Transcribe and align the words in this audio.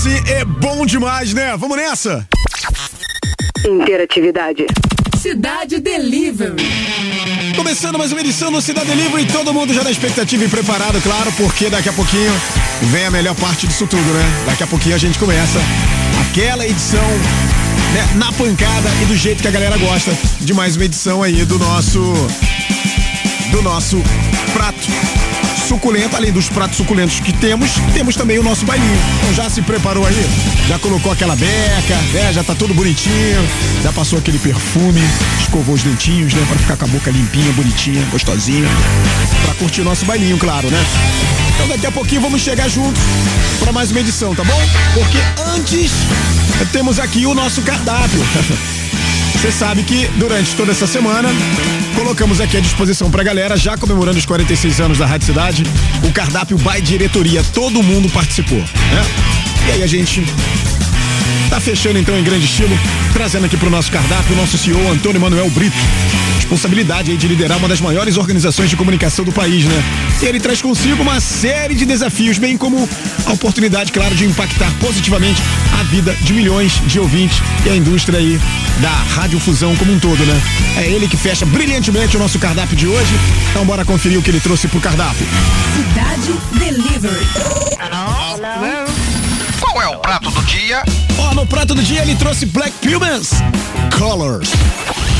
Esse 0.00 0.32
é 0.32 0.46
bom 0.46 0.86
demais, 0.86 1.34
né? 1.34 1.54
Vamos 1.58 1.76
nessa! 1.76 2.26
Interatividade. 3.66 4.64
Cidade 5.20 5.78
Delivery. 5.78 6.56
Começando 7.54 7.98
mais 7.98 8.10
uma 8.10 8.22
edição 8.22 8.50
do 8.50 8.62
Cidade 8.62 8.86
Delivery 8.86 9.24
e 9.24 9.26
todo 9.26 9.52
mundo 9.52 9.74
já 9.74 9.84
na 9.84 9.90
expectativa 9.90 10.42
e 10.42 10.48
preparado, 10.48 10.98
claro, 11.02 11.30
porque 11.32 11.68
daqui 11.68 11.90
a 11.90 11.92
pouquinho 11.92 12.32
vem 12.84 13.04
a 13.04 13.10
melhor 13.10 13.34
parte 13.34 13.66
disso 13.66 13.86
tudo, 13.86 14.02
né? 14.02 14.24
Daqui 14.46 14.62
a 14.62 14.66
pouquinho 14.66 14.94
a 14.94 14.98
gente 14.98 15.18
começa 15.18 15.58
aquela 16.30 16.66
edição 16.66 17.06
né, 17.92 18.08
na 18.16 18.32
pancada 18.32 18.88
e 19.02 19.04
do 19.04 19.14
jeito 19.14 19.42
que 19.42 19.48
a 19.48 19.52
galera 19.52 19.76
gosta 19.76 20.16
de 20.40 20.54
mais 20.54 20.76
uma 20.76 20.86
edição 20.86 21.22
aí 21.22 21.44
do 21.44 21.58
nosso 21.58 22.00
do 23.52 23.60
nosso 23.60 24.02
prato 24.54 24.88
suculenta, 25.70 26.16
além 26.16 26.32
dos 26.32 26.48
pratos 26.48 26.76
suculentos 26.76 27.20
que 27.20 27.32
temos, 27.32 27.70
temos 27.94 28.16
também 28.16 28.40
o 28.40 28.42
nosso 28.42 28.66
bailinho. 28.66 28.98
Então 29.18 29.32
já 29.32 29.48
se 29.48 29.62
preparou 29.62 30.04
aí? 30.04 30.26
Já 30.66 30.80
colocou 30.80 31.12
aquela 31.12 31.36
beca, 31.36 31.96
né? 32.12 32.32
Já 32.32 32.42
tá 32.42 32.56
tudo 32.56 32.74
bonitinho, 32.74 33.48
já 33.80 33.92
passou 33.92 34.18
aquele 34.18 34.40
perfume, 34.40 35.00
escovou 35.40 35.76
os 35.76 35.84
dentinhos, 35.84 36.34
né? 36.34 36.44
Pra 36.48 36.58
ficar 36.58 36.76
com 36.76 36.86
a 36.86 36.88
boca 36.88 37.08
limpinha, 37.12 37.52
bonitinha, 37.52 38.04
gostosinha. 38.10 38.68
Pra 39.44 39.54
curtir 39.54 39.82
o 39.82 39.84
nosso 39.84 40.04
bailinho, 40.04 40.36
claro, 40.38 40.68
né? 40.68 40.84
Então 41.54 41.68
daqui 41.68 41.86
a 41.86 41.92
pouquinho 41.92 42.20
vamos 42.20 42.42
chegar 42.42 42.68
juntos 42.68 43.00
para 43.60 43.70
mais 43.70 43.92
uma 43.92 44.00
edição, 44.00 44.34
tá 44.34 44.42
bom? 44.42 44.60
Porque 44.92 45.18
antes 45.54 45.92
temos 46.72 46.98
aqui 46.98 47.26
o 47.26 47.34
nosso 47.34 47.62
cardápio. 47.62 48.18
Você 49.40 49.50
sabe 49.50 49.82
que 49.82 50.06
durante 50.18 50.54
toda 50.54 50.70
essa 50.70 50.86
semana 50.86 51.30
colocamos 51.94 52.42
aqui 52.42 52.58
à 52.58 52.60
disposição 52.60 53.10
pra 53.10 53.22
galera, 53.22 53.56
já 53.56 53.74
comemorando 53.74 54.18
os 54.18 54.26
46 54.26 54.80
anos 54.82 54.98
da 54.98 55.06
Rádio 55.06 55.28
Cidade, 55.28 55.62
o 56.06 56.12
cardápio 56.12 56.58
by 56.58 56.78
diretoria. 56.82 57.42
Todo 57.54 57.82
mundo 57.82 58.10
participou, 58.10 58.58
né? 58.58 59.06
E 59.66 59.70
aí 59.72 59.82
a 59.82 59.86
gente 59.86 60.22
Tá 61.50 61.60
fechando 61.60 61.98
então 61.98 62.16
em 62.16 62.22
grande 62.22 62.44
estilo, 62.44 62.70
trazendo 63.12 63.44
aqui 63.44 63.56
pro 63.56 63.68
nosso 63.68 63.90
cardápio 63.90 64.34
o 64.34 64.36
nosso 64.36 64.56
CEO 64.56 64.88
Antônio 64.88 65.20
Manuel 65.20 65.50
Brito. 65.50 65.76
Responsabilidade 66.36 67.10
aí 67.10 67.16
de 67.16 67.26
liderar 67.26 67.58
uma 67.58 67.66
das 67.66 67.80
maiores 67.80 68.16
organizações 68.16 68.70
de 68.70 68.76
comunicação 68.76 69.24
do 69.24 69.32
país, 69.32 69.64
né? 69.64 69.84
E 70.22 70.26
ele 70.26 70.38
traz 70.38 70.62
consigo 70.62 71.02
uma 71.02 71.20
série 71.20 71.74
de 71.74 71.84
desafios, 71.84 72.38
bem 72.38 72.56
como 72.56 72.88
a 73.26 73.32
oportunidade, 73.32 73.90
claro, 73.90 74.14
de 74.14 74.24
impactar 74.24 74.72
positivamente 74.80 75.42
a 75.78 75.82
vida 75.82 76.16
de 76.22 76.32
milhões 76.32 76.80
de 76.86 77.00
ouvintes 77.00 77.42
e 77.66 77.68
a 77.68 77.74
indústria 77.74 78.20
aí 78.20 78.40
da 78.80 78.90
radiofusão 78.90 79.74
como 79.74 79.92
um 79.92 79.98
todo, 79.98 80.24
né? 80.24 80.40
É 80.76 80.88
ele 80.88 81.08
que 81.08 81.16
fecha 81.16 81.44
brilhantemente 81.44 82.16
o 82.16 82.20
nosso 82.20 82.38
cardápio 82.38 82.76
de 82.76 82.86
hoje. 82.86 83.12
Então 83.50 83.66
bora 83.66 83.84
conferir 83.84 84.20
o 84.20 84.22
que 84.22 84.30
ele 84.30 84.40
trouxe 84.40 84.68
pro 84.68 84.80
cardápio. 84.80 85.26
Cidade 85.74 86.32
Delivery. 86.58 87.26
Do 90.40 90.46
dia? 90.46 90.82
Ó, 91.18 91.34
no 91.34 91.46
prato 91.46 91.74
do 91.74 91.82
dia 91.82 92.02
ele 92.02 92.14
trouxe 92.14 92.46
Black 92.46 92.72
Pumas 92.78 93.30
Colors. 93.98 94.50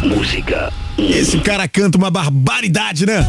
Música. 0.03 0.73
Esse 0.97 1.39
cara 1.39 1.69
canta 1.69 1.99
uma 1.99 2.11
barbaridade, 2.11 3.07
né? 3.07 3.27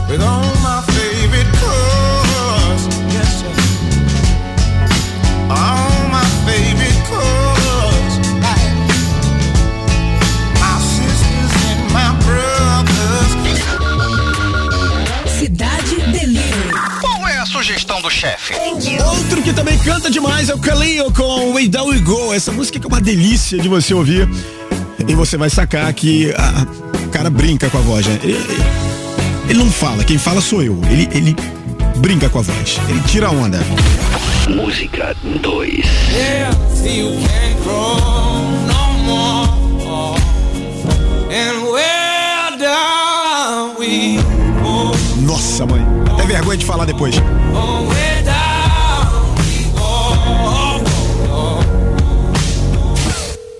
Do 18.02 18.10
chefe? 18.10 18.54
Outro 18.56 19.42
que 19.42 19.54
também 19.54 19.78
canta 19.80 20.10
demais 20.10 20.50
é 20.50 20.54
o 20.56 20.60
Kaleo 20.60 21.12
com 21.12 21.54
Way 21.54 21.68
Down 21.68 21.88
We 21.90 22.00
Go. 22.00 22.34
Essa 22.34 22.52
música 22.52 22.80
que 22.80 22.86
é 22.86 22.88
uma 22.88 23.02
delícia 23.02 23.58
de 23.60 23.68
você 23.68 23.94
ouvir. 23.94 24.28
E 25.08 25.16
você 25.16 25.38
vai 25.38 25.50
sacar 25.50 25.92
que 25.94 26.34
ah, 26.38 26.66
o 27.06 27.10
cara 27.10 27.30
brinca 27.30 27.70
com 27.70 27.78
a 27.78 27.82
voz, 27.82 28.06
né? 28.06 28.20
Ele, 28.24 28.34
ele- 28.34 28.82
ele 29.50 29.60
não 29.60 29.70
fala, 29.72 30.04
quem 30.04 30.18
fala 30.18 30.40
sou 30.40 30.64
eu. 30.64 30.80
Ele, 30.90 31.10
ele 31.14 31.36
brinca 31.98 32.30
com 32.30 32.40
a 32.40 32.42
voz. 32.42 32.80
Ele 32.88 33.02
tira 33.02 33.28
a 33.28 33.32
onda. 33.32 33.60
Música 34.50 35.16
2. 35.42 35.86
Yeah, 36.14 36.56
see 36.76 37.00
you 37.00 37.12
can't 37.28 37.62
grow 37.64 37.98
no 38.68 38.94
more. 39.04 40.18
And 41.30 41.64
where 41.72 42.58
down 42.58 43.76
we 43.80 44.18
go. 44.62 44.92
Nossa, 45.26 45.66
mãe. 45.66 45.82
Até 46.22 46.34
vergonha 46.34 46.58
de 46.58 46.66
falar 46.66 46.86
depois. 46.86 47.16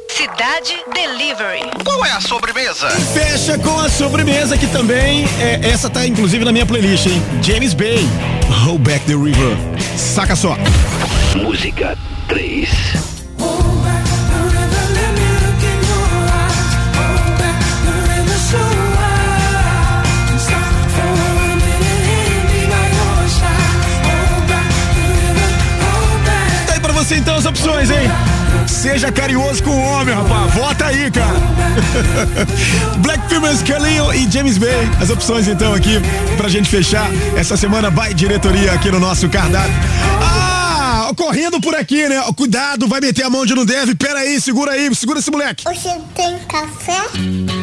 Cidade 0.08 0.78
Delivery. 0.94 1.72
Qual 1.84 2.06
é 2.06 2.12
a 2.12 2.22
sobremesa? 2.22 2.88
Fecha 2.92 3.58
com 3.58 3.80
a 3.80 3.90
sobremesa 3.90 4.56
que 4.60 4.68
também 4.68 5.26
é, 5.40 5.60
essa 5.68 5.90
tá 5.90 6.06
inclusive 6.06 6.46
na 6.46 6.52
minha 6.52 6.66
playlist, 6.68 7.08
hein? 7.08 7.20
James 7.42 7.74
Bay, 7.74 8.08
Roll 8.64 8.78
Back 8.78 9.06
the 9.08 9.14
River. 9.14 9.58
Saca 9.98 10.36
só. 10.36 10.56
Música 11.36 11.98
3. 12.28 13.21
Você 27.12 27.16
então 27.18 27.36
as 27.36 27.46
opções, 27.46 27.90
hein? 27.92 28.10
Seja 28.68 29.12
carinhoso 29.12 29.62
com 29.64 29.72
o 29.72 29.80
homem, 29.80 30.16
rapaz. 30.16 30.54
Vota 30.54 30.86
aí, 30.86 31.12
cara. 31.12 31.38
Black 33.00 33.28
Pumas, 33.28 33.62
Kaleo 33.64 34.14
e 34.14 34.32
James 34.32 34.58
Bay. 34.58 34.90
As 35.02 35.10
opções 35.10 35.48
então 35.48 35.74
aqui 35.74 36.00
pra 36.38 36.48
gente 36.48 36.70
fechar 36.70 37.10
essa 37.36 37.58
semana 37.58 37.90
vai 37.90 38.14
diretoria 38.14 38.72
aqui 38.72 38.90
no 38.90 39.00
nosso 39.00 39.28
cardápio. 39.28 39.74
Ah, 40.22 41.12
correndo 41.18 41.60
por 41.60 41.76
aqui, 41.76 42.08
né? 42.08 42.22
Cuidado, 42.36 42.88
vai 42.88 43.02
meter 43.02 43.24
a 43.24 43.30
mão 43.30 43.42
onde 43.42 43.54
não 43.54 43.66
deve. 43.66 43.94
Pera 43.94 44.20
aí, 44.20 44.40
segura 44.40 44.72
aí, 44.72 44.94
segura 44.96 45.20
esse 45.20 45.32
moleque. 45.32 45.66
Você 45.66 45.98
tem 46.16 46.40
café? 46.48 47.61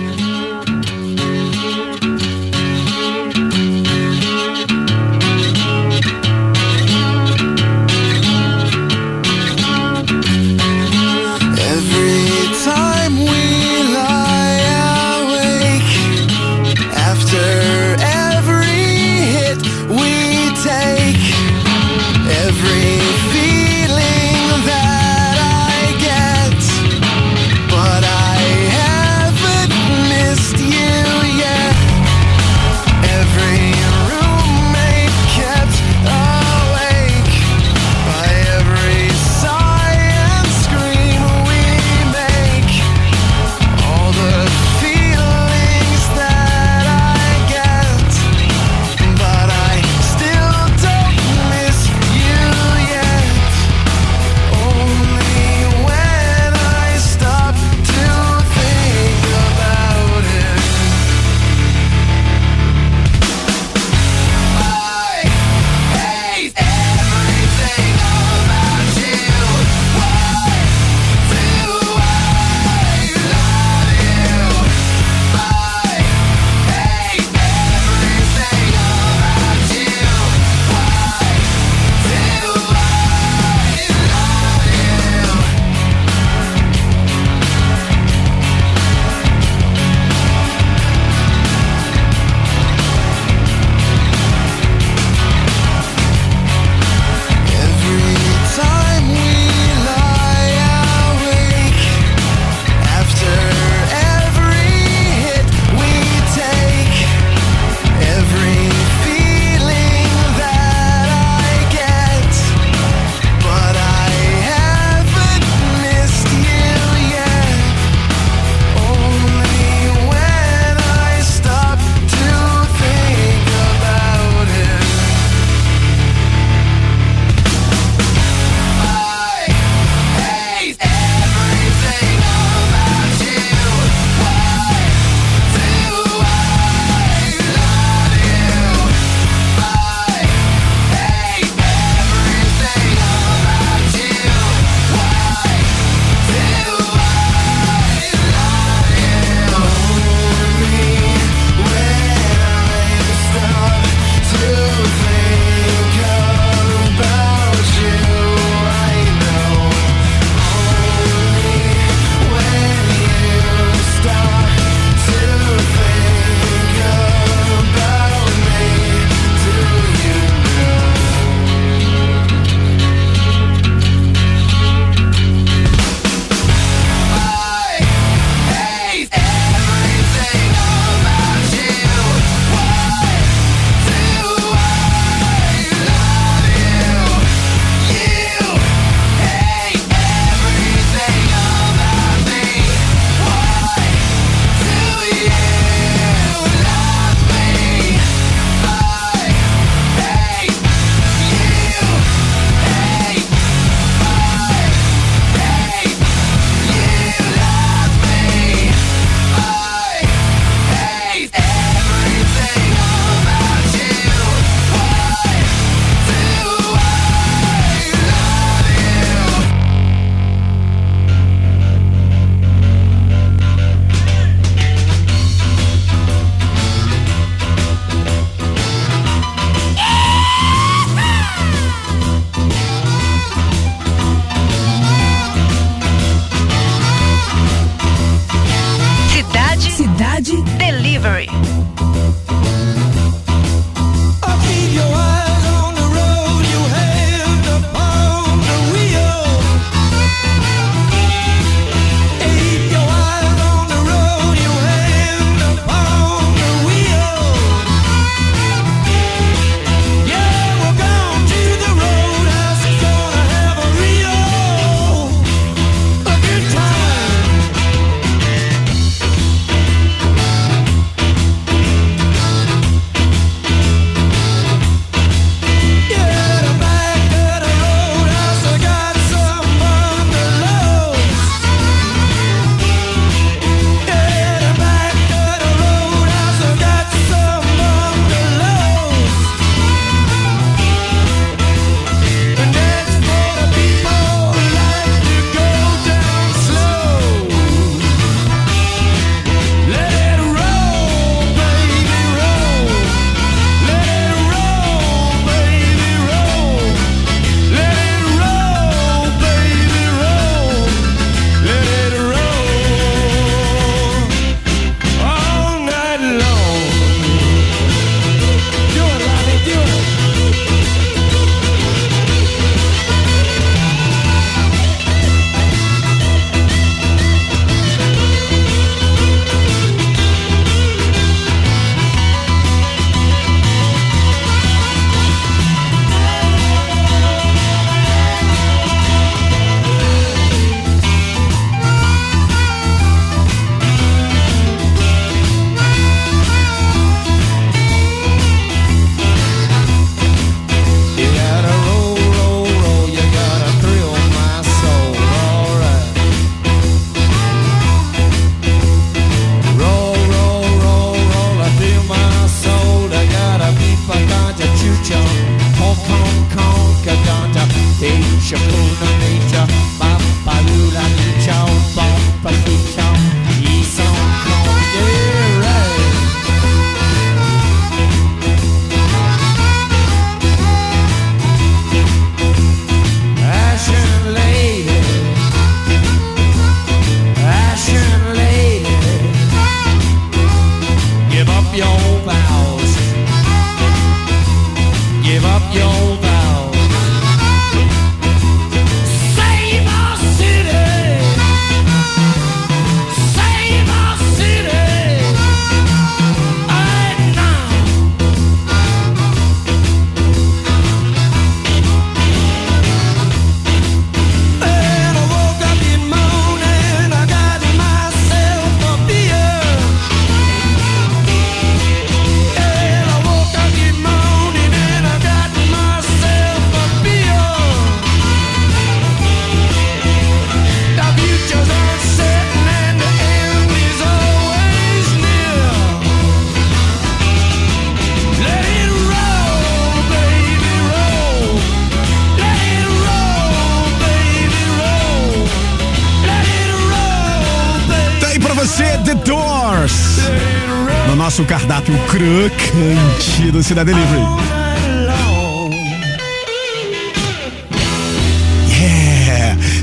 Cidade 453.48 453.72
Delivery. 453.72 454.02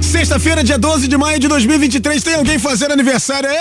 Sexta-feira, 0.01 0.63
dia 0.63 0.79
12 0.79 1.07
de 1.07 1.15
maio 1.15 1.39
de 1.39 1.47
2023. 1.47 2.23
Tem 2.23 2.33
alguém 2.33 2.57
fazendo 2.57 2.93
aniversário 2.93 3.47
aí? 3.47 3.59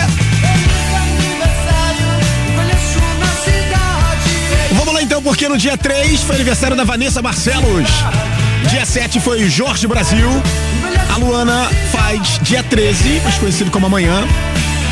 Vamos 4.72 4.94
lá 4.94 5.02
então, 5.02 5.22
porque 5.22 5.46
no 5.46 5.58
dia 5.58 5.76
3 5.76 6.22
foi 6.22 6.36
aniversário 6.36 6.74
da 6.74 6.84
Vanessa 6.84 7.20
Barcelos. 7.20 7.90
Dia 8.70 8.86
7 8.86 9.20
foi 9.20 9.50
Jorge 9.50 9.86
Brasil. 9.86 10.30
A 11.14 11.18
Luana 11.18 11.68
faz 11.92 12.38
dia 12.40 12.62
13, 12.62 13.20
mais 13.22 13.36
conhecido 13.36 13.70
como 13.70 13.84
amanhã. 13.84 14.26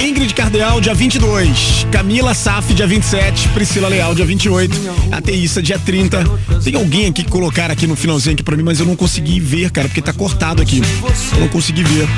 Ingrid 0.03 0.35
Cardeal, 0.35 0.81
dia 0.81 0.93
22. 0.93 1.87
Camila 1.93 2.35
Saf, 2.35 2.75
dia 2.75 2.89
27. 2.89 3.49
Priscila 3.51 3.87
Leal, 3.89 4.17
dia 4.17 4.27
28. 4.27 4.77
Ateísta, 5.13 5.63
dia 5.63 5.79
30. 5.79 6.25
Tem 6.65 6.75
alguém 6.75 7.07
aqui 7.07 7.23
que 7.23 7.31
colocaram 7.31 7.73
aqui 7.73 7.87
no 7.87 7.95
finalzinho 7.95 8.35
aqui 8.35 8.43
pra 8.43 8.57
mim, 8.57 8.65
mas 8.65 8.81
eu 8.81 8.87
não 8.87 8.97
consegui 8.97 9.39
ver, 9.39 9.71
cara, 9.71 9.87
porque 9.87 10.03
tá 10.03 10.13
cortado 10.13 10.61
aqui. 10.61 10.83
Eu 11.33 11.41
não 11.41 11.49
consegui 11.49 11.85
ver. 11.85 12.09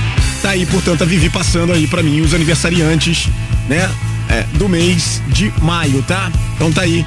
Tá 0.41 0.51
aí, 0.51 0.65
portanto, 0.65 1.03
a 1.03 1.05
Vivi 1.05 1.29
passando 1.29 1.75
aí 1.75 1.87
pra 1.87 2.03
mim 2.03 2.23
os 2.23 2.33
aniversariantes, 2.33 3.29
né? 3.69 3.91
É, 4.31 4.45
do 4.57 4.67
mês 4.67 5.21
de 5.29 5.53
maio, 5.61 6.03
tá? 6.03 6.33
Então 6.57 6.73
tá 6.73 6.81
aí. 6.81 7.05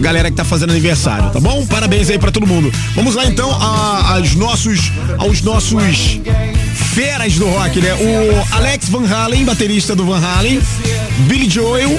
Galera 0.00 0.30
que 0.30 0.36
tá 0.36 0.44
fazendo 0.44 0.70
aniversário, 0.70 1.30
tá 1.30 1.40
bom? 1.40 1.66
Parabéns 1.66 2.08
aí 2.10 2.18
pra 2.18 2.30
todo 2.30 2.46
mundo. 2.46 2.72
Vamos 2.94 3.14
lá 3.14 3.24
então 3.26 3.50
a- 3.52 4.14
aos 4.14 4.34
nossos 4.34 4.92
aos 5.18 5.42
nossos 5.42 6.20
feras 6.94 7.34
do 7.34 7.48
rock, 7.48 7.80
né? 7.80 7.94
O 7.94 8.54
Alex 8.56 8.88
Van 8.88 9.06
Halen, 9.06 9.44
baterista 9.44 9.94
do 9.94 10.04
Van 10.04 10.20
Halen, 10.20 10.60
Billy 11.26 11.48
Joel, 11.50 11.98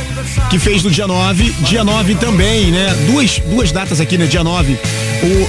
que 0.49 0.57
fez 0.57 0.83
no 0.83 0.89
dia 0.89 1.05
9, 1.07 1.51
dia 1.63 1.83
9 1.83 2.15
também, 2.15 2.71
né? 2.71 2.93
Duas, 3.07 3.39
duas 3.39 3.71
datas 3.71 3.99
aqui, 3.99 4.17
né? 4.17 4.25
Dia 4.25 4.43
9. 4.43 4.77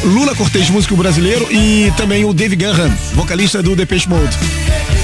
O 0.03 0.09
Lula 0.09 0.35
Cortez, 0.35 0.69
músico 0.71 0.97
brasileiro, 0.97 1.47
e 1.53 1.93
também 1.97 2.25
o 2.25 2.33
Dave 2.35 2.57
Gahan, 2.57 2.91
vocalista 3.15 3.63
do 3.63 3.77
Depeche 3.77 4.09
Mode. 4.09 4.37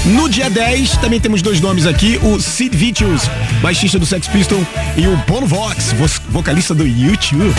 No 0.05 0.29
dia 0.29 0.49
10, 0.49 0.97
também 0.97 1.19
temos 1.19 1.41
dois 1.41 1.59
nomes 1.59 1.85
aqui, 1.85 2.19
o 2.21 2.39
Sid 2.39 2.75
Vicious, 2.75 3.23
baixista 3.61 3.97
do 3.97 4.05
Sex 4.05 4.27
Pistol, 4.27 4.61
e 4.97 5.07
o 5.07 5.15
Bono 5.27 5.47
Vox, 5.47 5.93
vo- 5.93 6.21
vocalista 6.29 6.73
do 6.73 6.85
YouTube. 6.85 7.53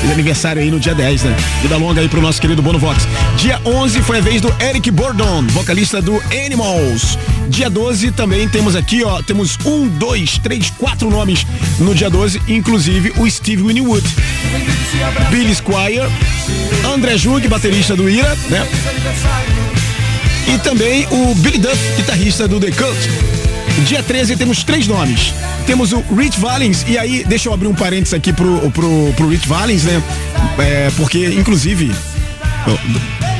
Fez 0.00 0.12
aniversário 0.12 0.62
aí 0.62 0.70
no 0.70 0.80
dia 0.80 0.94
10, 0.94 1.22
né? 1.24 1.36
Vida 1.62 1.76
longa 1.76 2.00
aí 2.00 2.08
pro 2.08 2.20
nosso 2.22 2.40
querido 2.40 2.62
Bono 2.62 2.78
Vox. 2.78 3.06
Dia 3.36 3.60
11 3.64 4.00
foi 4.02 4.18
a 4.18 4.20
vez 4.22 4.40
do 4.40 4.52
Eric 4.60 4.90
Burdon, 4.90 5.44
vocalista 5.48 6.00
do 6.00 6.20
Animals. 6.44 7.18
Dia 7.50 7.68
12 7.68 8.12
também 8.12 8.48
temos 8.48 8.76
aqui, 8.76 9.02
ó, 9.02 9.20
temos 9.22 9.58
um, 9.64 9.88
dois, 9.88 10.38
três, 10.38 10.70
quatro 10.70 11.10
nomes 11.10 11.44
no 11.80 11.92
dia 11.92 12.08
12, 12.08 12.40
inclusive 12.46 13.12
o 13.16 13.28
Steve 13.28 13.64
Winwood. 13.64 14.06
Billy 15.30 15.52
Squire, 15.52 16.08
André 16.94 17.18
Jug, 17.18 17.46
baterista 17.48 17.96
do 17.96 18.08
Ira, 18.08 18.38
né? 18.48 18.64
E 20.46 20.58
também 20.58 21.08
o 21.10 21.34
Billy 21.34 21.58
Duff, 21.58 21.76
guitarrista 21.96 22.46
do 22.46 22.60
The 22.60 22.70
Cult. 22.70 23.10
Dia 23.84 24.00
13 24.00 24.36
temos 24.36 24.62
três 24.62 24.86
nomes. 24.86 25.34
Temos 25.66 25.92
o 25.92 26.00
Rich 26.14 26.38
Valens, 26.38 26.84
e 26.86 26.96
aí, 26.96 27.24
deixa 27.24 27.48
eu 27.48 27.52
abrir 27.52 27.66
um 27.66 27.74
parênteses 27.74 28.14
aqui 28.14 28.32
pro, 28.32 28.70
pro, 28.70 29.12
pro 29.16 29.28
Rich 29.28 29.48
Valens, 29.48 29.82
né? 29.82 30.00
É, 30.56 30.90
porque, 30.96 31.26
inclusive, 31.26 31.90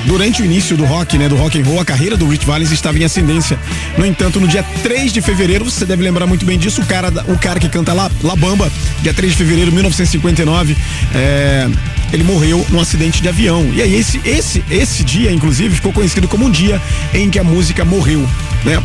durante 0.07 0.43
o 0.43 0.45
início 0.45 0.77
do 0.77 0.85
rock, 0.85 1.19
né, 1.19 1.29
do 1.29 1.37
rock 1.37 1.61
and 1.61 1.65
roll, 1.65 1.81
a 1.81 1.85
carreira 1.85 2.17
do 2.17 2.27
Rich 2.27 2.47
Valens 2.47 2.71
estava 2.71 2.99
em 2.99 3.05
ascendência. 3.05 3.59
No 3.97 4.07
entanto, 4.07 4.41
no 4.41 4.49
dia 4.49 4.63
3 4.83 5.13
de 5.13 5.21
fevereiro, 5.21 5.65
você 5.65 5.85
deve 5.85 6.03
lembrar 6.03 6.27
muito 6.27 6.45
bem 6.45 6.59
disso, 6.59 6.83
o 6.83 6.87
cara, 6.87 7.13
o 7.29 7.39
cara 7.39 7.61
que 7.61 7.69
canta 7.69 7.93
lá, 7.93 8.11
La 8.23 8.37
Bamba, 8.37 8.71
dia 9.03 9.13
3 9.13 9.33
de 9.33 9.39
fevereiro 9.39 9.71
de 9.71 9.75
1959, 9.75 10.77
é, 11.15 11.69
ele 12.13 12.25
morreu 12.25 12.65
num 12.71 12.81
acidente 12.81 13.23
de 13.23 13.29
avião. 13.29 13.71
E 13.73 13.83
aí 13.83 13.95
esse 13.95 14.21
esse 14.25 14.65
esse 14.71 15.05
dia, 15.05 15.31
inclusive, 15.31 15.75
ficou 15.75 15.93
conhecido 15.93 16.29
como 16.29 16.47
um 16.47 16.51
dia 16.51 16.81
em 17.15 17.31
que 17.31 17.39
a 17.39 17.45
música 17.45 17.85
morreu, 17.85 18.27
né? 18.65 18.83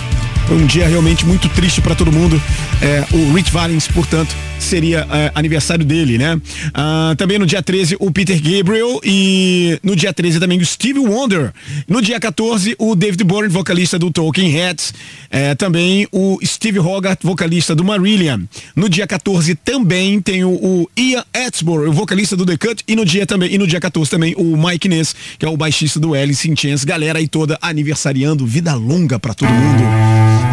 Foi 0.48 0.58
um 0.58 0.66
dia 0.66 0.88
realmente 0.88 1.26
muito 1.26 1.50
triste 1.50 1.82
para 1.82 1.96
todo 1.96 2.12
mundo. 2.12 2.40
É, 2.82 3.04
o 3.12 3.34
Rich 3.34 3.52
Valens, 3.52 3.88
portanto, 3.88 4.36
seria 4.60 5.08
é, 5.12 5.32
aniversário 5.36 5.86
dele, 5.86 6.18
né? 6.18 6.40
Ah, 6.74 7.14
também 7.18 7.38
no 7.38 7.46
dia 7.46 7.62
13, 7.62 7.98
o 8.00 8.12
Peter 8.12 8.40
Gabriel 8.42 9.00
e 9.04 9.80
no 9.84 9.96
dia 9.96 10.14
13 10.14 10.40
também 10.40 10.60
o 10.60 10.66
Stevie 10.66 11.00
Wonder. 11.00 11.52
No 11.88 12.02
dia 12.02 12.20
14, 12.20 12.76
o 12.78 12.96
David 12.96 13.24
Byrne, 13.24 13.50
vocalista 13.50 13.98
do 14.00 14.12
Talking 14.12 14.50
Heads. 14.50 14.94
É, 15.30 15.56
também 15.56 16.08
o 16.12 16.40
Steve 16.44 16.80
Hogarth, 16.80 17.20
vocalista 17.24 17.76
do 17.76 17.84
Marillion. 17.84 18.42
No 18.76 18.90
dia 18.90 19.06
14 19.06 19.56
também 19.56 20.20
tem 20.22 20.44
o, 20.44 20.52
o 20.52 20.90
Ian 20.98 21.24
Atsborough, 21.34 21.92
vocalista 21.92 22.36
do 22.36 22.46
The 22.46 22.58
Cut. 22.58 22.84
E 22.88 22.96
no 22.96 23.06
dia 23.06 23.26
também, 23.26 23.54
e 23.54 23.58
no 23.58 23.68
dia 23.68 23.80
14 23.80 24.10
também 24.10 24.34
o 24.38 24.58
Mike 24.58 24.88
Ness, 24.88 25.16
que 25.38 25.46
é 25.46 25.50
o 25.50 25.58
baixista 25.58 26.00
do 26.00 26.14
Alice 26.14 26.50
in 26.50 26.56
Chains. 26.56 26.84
Galera 26.84 27.20
aí 27.20 27.28
toda 27.28 27.58
aniversariando, 27.62 28.46
vida 28.46 28.74
longa 28.74 29.20
pra 29.20 29.34
todo 29.34 29.50
mundo. 29.52 29.84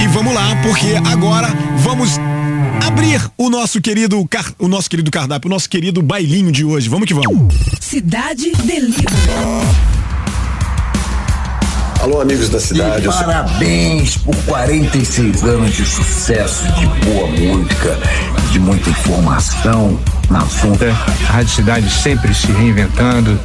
E 0.02 0.06
vamos 0.08 0.34
lá, 0.34 0.56
porque 0.62 0.96
agora 1.04 1.48
vamos 1.78 2.18
abrir 2.84 3.20
o 3.38 3.48
nosso 3.48 3.80
querido 3.92 4.26
car- 4.26 4.55
o 4.59 4.66
nosso 4.68 4.88
querido 4.88 5.11
cardápio, 5.11 5.48
o 5.48 5.52
nosso 5.52 5.68
querido 5.68 6.00
bailinho 6.00 6.50
de 6.50 6.64
hoje. 6.64 6.88
Vamos 6.88 7.07
que 7.07 7.12
vamos. 7.12 7.55
Cidade 7.78 8.50
Delivery. 8.64 9.05
Alô, 12.00 12.22
amigos 12.22 12.48
da 12.48 12.59
cidade. 12.59 13.05
sou- 13.05 13.12
Parabéns 13.12 14.16
por 14.16 14.35
46 14.46 15.44
anos 15.44 15.74
de 15.76 15.85
sucesso, 15.85 16.64
de 16.72 16.87
boa 17.05 17.26
música, 17.28 17.98
de 18.50 18.59
muita 18.59 18.88
informação 18.88 20.00
na 20.31 20.38
assunto. 20.40 20.83
A 20.85 21.33
Rádio 21.33 21.55
Cidade 21.55 21.90
sempre 21.90 22.35
se 22.35 22.50
reinventando, 22.50 23.38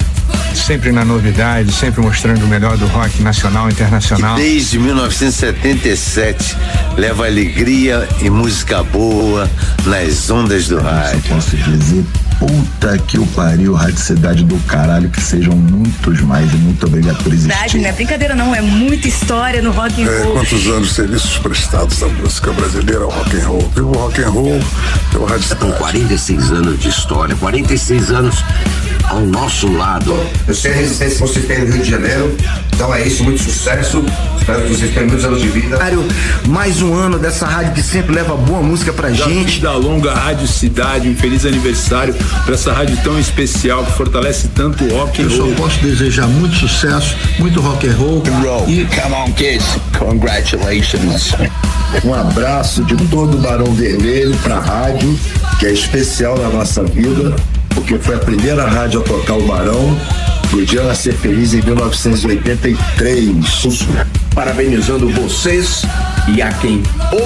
sempre 0.59 0.91
na 0.91 1.05
novidade, 1.05 1.71
sempre 1.71 2.01
mostrando 2.01 2.43
o 2.43 2.47
melhor 2.47 2.77
do 2.77 2.87
rock 2.87 3.21
nacional 3.21 3.69
e 3.69 3.71
internacional. 3.71 4.35
Desde 4.35 4.79
1977, 4.79 6.57
leva 6.97 7.25
alegria 7.25 8.07
e 8.21 8.29
música 8.29 8.83
boa 8.83 9.49
nas 9.85 10.29
ondas 10.29 10.67
do 10.67 10.79
rádio. 10.79 11.21
posso 11.29 11.55
dizer, 11.55 12.03
puta 12.39 12.97
que 12.99 13.17
o 13.19 13.25
pariu, 13.27 13.73
Rádio 13.73 13.97
Cidade 13.97 14.43
do 14.43 14.57
caralho, 14.65 15.09
que 15.09 15.21
sejam 15.21 15.55
muitos 15.55 16.21
mais 16.21 16.51
e 16.53 16.57
muito 16.57 16.85
obrigado 16.85 17.17
por 17.23 17.31
Verdade, 17.33 17.53
existir. 17.55 17.77
não 17.81 17.89
é 17.89 17.91
brincadeira 17.91 18.35
não, 18.35 18.53
é 18.55 18.61
muita 18.61 19.07
história 19.07 19.61
no 19.61 19.71
rock 19.71 20.03
and 20.03 20.07
É, 20.07 20.23
roll. 20.23 20.33
quantos 20.33 20.67
anos 20.67 20.89
de 20.89 20.93
serviços 20.93 21.37
prestados 21.39 22.01
à 22.03 22.07
música 22.07 22.51
brasileira 22.51 23.03
ao 23.03 23.09
rock 23.09 23.35
and 23.37 23.47
roll? 23.47 23.71
Viva 23.75 23.87
o 23.87 23.93
rock 23.93 24.21
and 24.21 24.29
roll, 24.29 24.59
pelo 25.11 25.25
Rádio 25.25 25.43
São 25.43 25.57
Cidade. 25.57 25.77
46 25.77 26.51
anos 26.51 26.79
de 26.79 26.89
história, 26.89 27.35
46 27.35 28.11
anos 28.11 28.35
ao 29.09 29.21
nosso 29.21 29.71
lado. 29.71 30.15
Eu 30.47 30.53
sei 30.53 30.71
a 30.73 30.75
resistência 30.75 31.15
que 31.15 31.21
você 31.33 31.39
tem 31.41 31.59
no 31.59 31.73
Rio 31.73 31.83
de 31.83 31.89
Janeiro. 31.89 32.35
Então 32.73 32.93
é 32.93 33.07
isso, 33.07 33.23
muito 33.23 33.41
sucesso. 33.41 34.03
Espero 34.37 34.61
que 34.63 34.69
vocês 34.69 34.93
tenham 34.93 35.07
muitos 35.07 35.25
anos 35.25 35.41
de 35.41 35.47
vida. 35.49 35.79
Mais 36.47 36.81
um 36.81 36.93
ano 36.93 37.17
dessa 37.17 37.45
rádio 37.47 37.73
que 37.73 37.81
sempre 37.81 38.13
leva 38.13 38.35
boa 38.35 38.61
música 38.61 38.93
pra 38.93 39.11
gente. 39.11 39.59
da 39.61 39.73
longa 39.73 40.13
Rádio 40.13 40.47
Cidade, 40.47 41.07
um 41.09 41.15
feliz 41.15 41.45
aniversário 41.45 42.13
para 42.45 42.53
essa 42.53 42.73
rádio 42.73 42.97
tão 43.03 43.19
especial 43.19 43.83
que 43.85 43.91
fortalece 43.93 44.47
tanto 44.49 44.83
o 44.85 44.97
rock 44.97 45.21
and 45.21 45.25
Eu 45.25 45.31
só 45.31 45.47
posso 45.55 45.79
desejar 45.79 46.27
muito 46.27 46.55
sucesso, 46.55 47.15
muito 47.39 47.59
rock 47.59 47.87
and 47.87 47.95
roll. 47.95 48.23
E 48.67 48.85
Come 48.85 49.15
on, 49.15 49.31
kids. 49.33 49.65
Congratulations. 49.97 51.33
um 52.03 52.13
abraço 52.13 52.83
de 52.83 52.95
todo 53.07 53.37
o 53.37 53.41
Barão 53.41 53.73
Vermelho 53.73 54.35
pra 54.43 54.59
rádio, 54.59 55.17
que 55.59 55.65
é 55.65 55.71
especial 55.71 56.37
na 56.37 56.49
nossa 56.49 56.83
vida, 56.83 57.35
porque 57.69 57.97
foi 57.97 58.15
a 58.15 58.19
primeira 58.19 58.67
rádio 58.67 59.01
a 59.01 59.03
tocar 59.03 59.35
o 59.35 59.47
Barão. 59.47 59.97
Podia 60.49 60.83
nascer 60.83 61.13
feliz 61.13 61.53
em 61.53 61.61
1983. 61.61 63.35
Parabenizando 64.33 65.09
vocês 65.09 65.83
e 66.27 66.41
a 66.41 66.51
quem 66.53 66.81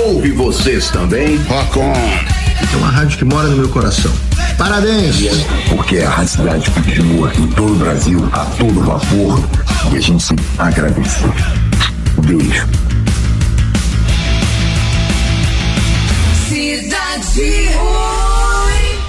ouve 0.05 0.31
vocês 0.31 0.89
também. 0.89 1.37
Rock 1.47 1.79
on! 1.79 1.93
É 1.93 2.77
uma 2.77 2.89
rádio 2.89 3.17
que 3.17 3.25
mora 3.25 3.47
no 3.47 3.57
meu 3.57 3.69
coração. 3.69 4.11
Parabéns! 4.61 5.15
Porque 5.69 5.97
a 5.97 6.09
Rádio 6.11 6.33
Cidade 6.33 6.69
continua 6.69 7.33
em 7.33 7.47
todo 7.47 7.73
o 7.73 7.75
Brasil, 7.77 8.29
a 8.31 8.45
todo 8.45 8.79
vapor, 8.81 9.43
e 9.91 9.97
a 9.97 9.99
gente 9.99 10.35
agradece. 10.59 11.25
Um 12.15 12.21
beijo. 12.21 12.67
Cidade. 16.47 17.71
Oi. 17.75 18.99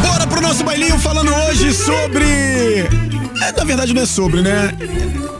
Bora 0.00 0.26
pro 0.26 0.40
nosso 0.40 0.64
bailinho 0.64 0.98
falando 0.98 1.30
hoje 1.34 1.74
sobre. 1.74 2.24
É, 3.42 3.52
na 3.54 3.64
verdade, 3.64 3.92
não 3.92 4.00
é 4.00 4.06
sobre, 4.06 4.40
né? 4.40 4.72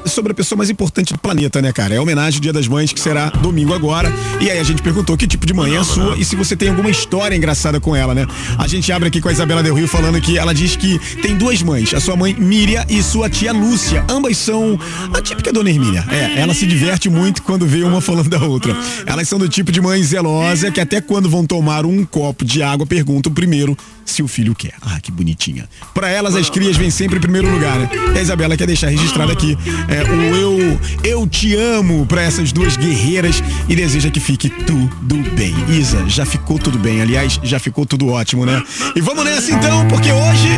Sobre 0.07 0.33
a 0.33 0.35
pessoa 0.35 0.57
mais 0.57 0.71
importante 0.71 1.13
do 1.13 1.19
planeta, 1.19 1.61
né, 1.61 1.73
cara? 1.73 1.95
É 1.95 1.99
a 1.99 2.03
homenagem 2.03 2.39
ao 2.39 2.41
Dia 2.41 2.53
das 2.53 2.69
Mães, 2.69 2.93
que 2.93 3.01
será 3.01 3.29
domingo 3.31 3.75
agora. 3.75 4.13
E 4.41 4.51
aí 4.51 4.59
a 4.59 4.63
gente 4.63 4.81
perguntou 4.83 5.17
que 5.17 5.27
tipo 5.27 5.45
de 5.45 5.53
mãe 5.53 5.75
é 5.75 5.79
a 5.79 5.85
sua 5.85 6.17
e 6.17 6.25
se 6.25 6.37
você 6.37 6.57
tem 6.57 6.69
alguma 6.69 6.91
história 6.91 7.35
engraçada 7.37 7.81
com 7.81 7.95
ela, 7.95 8.15
né? 8.15 8.27
A 8.59 8.67
gente 8.67 8.91
abre 8.93 9.09
aqui 9.09 9.21
com 9.21 9.29
a 9.29 9.33
Isabela 9.33 9.63
Del 9.63 9.75
Rio 9.75 9.89
falando 9.89 10.21
que 10.21 10.39
ela 10.39 10.55
diz 10.55 10.77
que 10.77 10.99
tem 11.21 11.37
duas 11.37 11.63
mães, 11.63 11.93
a 11.93 12.01
sua 12.01 12.17
mãe 12.17 12.35
Miriam 12.35 12.85
e 12.89 13.03
sua 13.03 13.29
tia 13.29 13.53
Lúcia. 13.53 14.05
Ambas 14.09 14.37
são 14.37 14.79
a 15.13 15.21
típica 15.21 15.53
dona 15.53 15.71
Hermínia. 15.71 16.05
É, 16.09 16.41
ela 16.41 16.55
se 16.55 16.67
diverte 16.67 17.09
muito 17.09 17.43
quando 17.43 17.67
vê 17.67 17.83
uma 17.83 18.01
falando 18.01 18.29
da 18.29 18.43
outra. 18.43 18.77
Elas 19.05 19.29
são 19.29 19.39
do 19.39 19.49
tipo 19.49 19.73
de 19.73 19.81
mãe 19.81 20.03
zelosa 20.03 20.71
que 20.71 20.81
até 20.81 21.01
quando 21.01 21.29
vão 21.29 21.45
tomar 21.45 21.85
um 21.85 22.05
copo 22.05 22.45
de 22.45 22.63
água 22.63 22.87
perguntam 22.87 23.33
primeiro 23.33 23.77
se 24.05 24.23
o 24.23 24.29
filho 24.29 24.55
quer. 24.55 24.75
Ah, 24.81 25.01
que 25.01 25.11
bonitinha. 25.11 25.69
Pra 25.93 26.09
elas, 26.09 26.37
as 26.37 26.49
crias 26.49 26.77
vêm 26.77 26.91
sempre 26.91 27.19
em 27.19 27.21
primeiro 27.21 27.51
lugar, 27.51 27.77
né? 27.77 27.91
E 28.15 28.19
a 28.19 28.23
Isabela 28.23 28.57
quer 28.57 28.67
deixar 28.67 28.89
registrado 28.89 29.33
aqui 29.33 29.59
é, 29.89 29.96
o 30.05 30.37
eu, 30.37 30.81
eu 31.05 31.27
te 31.27 31.55
amo 31.57 32.05
pra 32.07 32.23
essas 32.23 32.53
duas 32.53 32.77
guerreiras 32.77 33.43
e 33.69 33.77
deseja 33.77 34.11
que 34.11 34.21
fique 34.21 34.49
tudo 34.49 35.17
bem. 35.35 35.55
Isa, 35.69 36.05
já 36.09 36.27
ficou 36.27 36.59
tudo 36.59 36.79
bem. 36.79 37.01
Aliás, 37.01 37.41
já 37.43 37.59
ficou 37.59 37.87
tudo 37.87 38.09
ótimo, 38.09 38.45
né? 38.45 38.63
E 38.95 39.01
vamos 39.01 39.25
nessa 39.25 39.53
então, 39.53 39.87
porque 39.89 40.11
hoje 40.13 40.49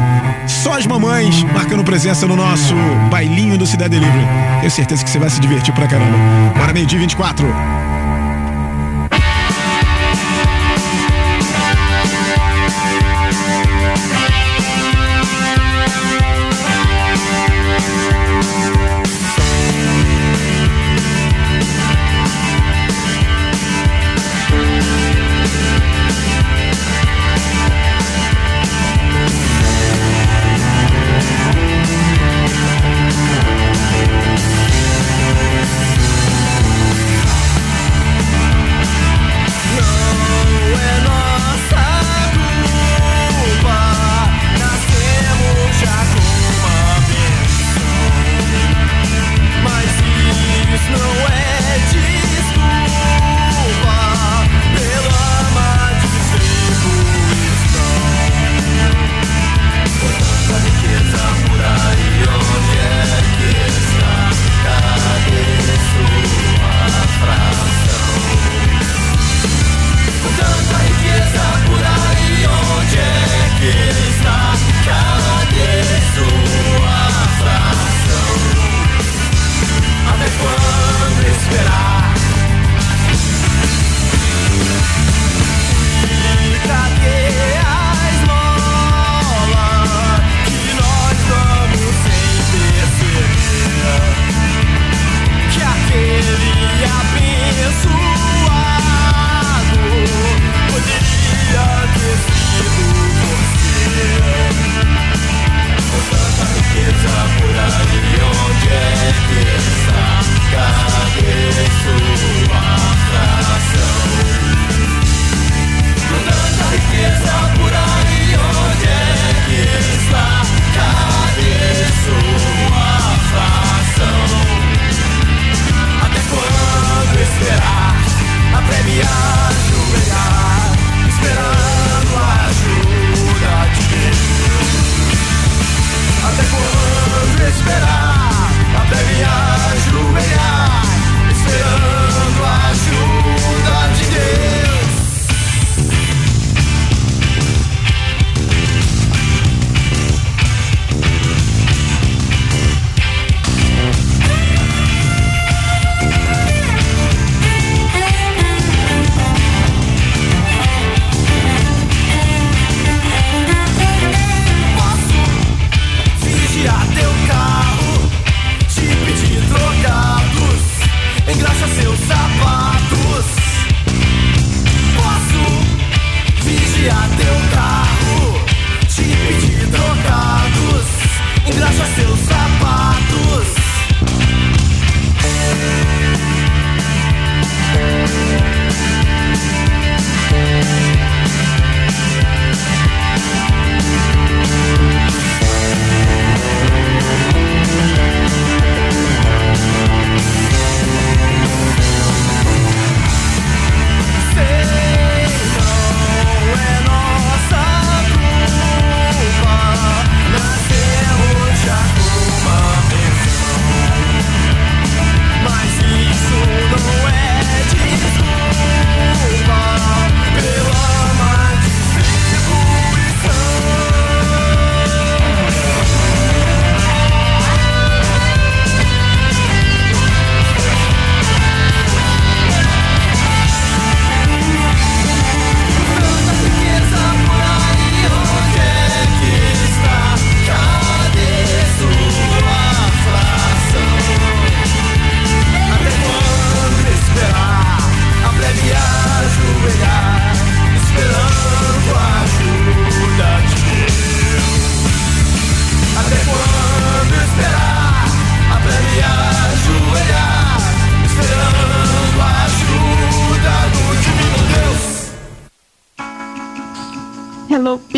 só 0.47 0.79
as 0.79 0.87
mamães 0.87 1.43
marcando 1.45 1.85
presença 1.85 2.27
no 2.27 2.37
nosso 2.37 2.75
bailinho 3.11 3.57
do 3.57 3.67
Cidade 3.67 3.99
Livre. 3.99 4.27
Tenho 4.61 4.71
certeza 4.71 5.05
que 5.05 5.11
você 5.11 5.19
vai 5.19 5.31
se 5.31 5.41
divertir 5.41 5.75
pra 5.75 5.87
caramba. 5.87 6.19
Bora 6.57 6.73
meio-dia 6.73 6.99
24. 6.99 7.47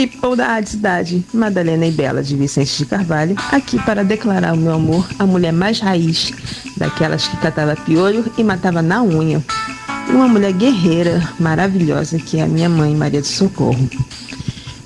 People 0.06 0.36
da 0.36 0.64
cidade. 0.64 1.24
Madalena 1.32 1.86
e 1.86 1.90
Bela 1.90 2.22
de 2.22 2.36
Vicente 2.36 2.78
de 2.78 2.86
Carvalho, 2.86 3.36
aqui 3.52 3.78
para 3.82 4.04
declarar 4.04 4.54
o 4.54 4.56
meu 4.56 4.74
amor 4.74 5.06
à 5.18 5.26
mulher 5.26 5.52
mais 5.52 5.80
raiz, 5.80 6.32
daquelas 6.76 7.26
que 7.26 7.36
catava 7.38 7.76
piolho 7.76 8.24
e 8.38 8.44
matava 8.44 8.80
na 8.80 9.02
unha. 9.02 9.44
Uma 10.08 10.26
mulher 10.26 10.52
guerreira, 10.52 11.22
maravilhosa, 11.38 12.18
que 12.18 12.38
é 12.38 12.42
a 12.42 12.46
minha 12.46 12.68
mãe, 12.68 12.94
Maria 12.94 13.20
do 13.20 13.26
Socorro. 13.26 13.88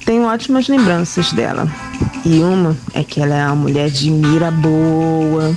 Tenho 0.04 0.24
ótimas 0.24 0.68
lembranças 0.68 1.32
dela. 1.32 1.66
E 2.24 2.40
uma 2.40 2.76
é 2.92 3.02
que 3.02 3.20
ela 3.20 3.34
é 3.34 3.46
uma 3.46 3.56
mulher 3.56 3.90
de 3.90 4.10
mira 4.10 4.50
boa. 4.50 5.56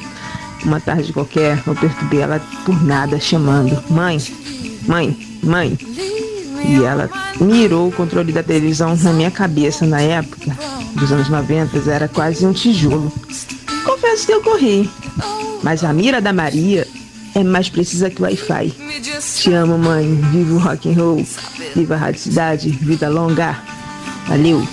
Uma 0.64 0.80
tarde 0.80 1.12
qualquer, 1.12 1.62
eu 1.66 1.76
perturbei 1.76 2.22
ela 2.22 2.42
por 2.66 2.82
nada, 2.84 3.20
chamando: 3.20 3.84
Mãe, 3.90 4.18
mãe, 4.88 5.18
mãe. 5.44 5.78
E 6.66 6.84
ela 6.84 7.10
mirou 7.40 7.88
o 7.88 7.92
controle 7.92 8.32
da 8.32 8.44
televisão 8.44 8.96
na 8.96 9.14
minha 9.14 9.32
cabeça 9.32 9.86
na 9.86 10.02
época, 10.02 10.58
dos 10.94 11.12
anos 11.12 11.30
90, 11.30 11.90
era 11.90 12.08
quase 12.08 12.46
um 12.46 12.54
tijolo. 12.54 13.12
Confesso 13.86 14.26
que 14.26 14.34
eu 14.34 14.42
corri, 14.42 14.90
mas 15.64 15.84
a 15.84 15.94
mira 15.94 16.22
da 16.22 16.34
Maria 16.34 16.88
é 17.36 17.44
mais 17.44 17.70
precisa 17.70 18.10
que 18.10 18.22
o 18.22 18.26
Wi-Fi. 18.26 18.74
Te 19.36 19.54
amo, 19.54 19.78
mãe. 19.78 20.16
Viva 20.32 20.56
o 20.56 20.58
rock 20.58 20.90
and 20.90 20.94
roll. 20.94 21.26
Viva 21.76 21.96
a 21.96 21.98
Rádio 21.98 22.20
Cidade. 22.20 22.70
Vida 22.70 23.10
longa. 23.10 23.58
Valeu. 24.28 24.68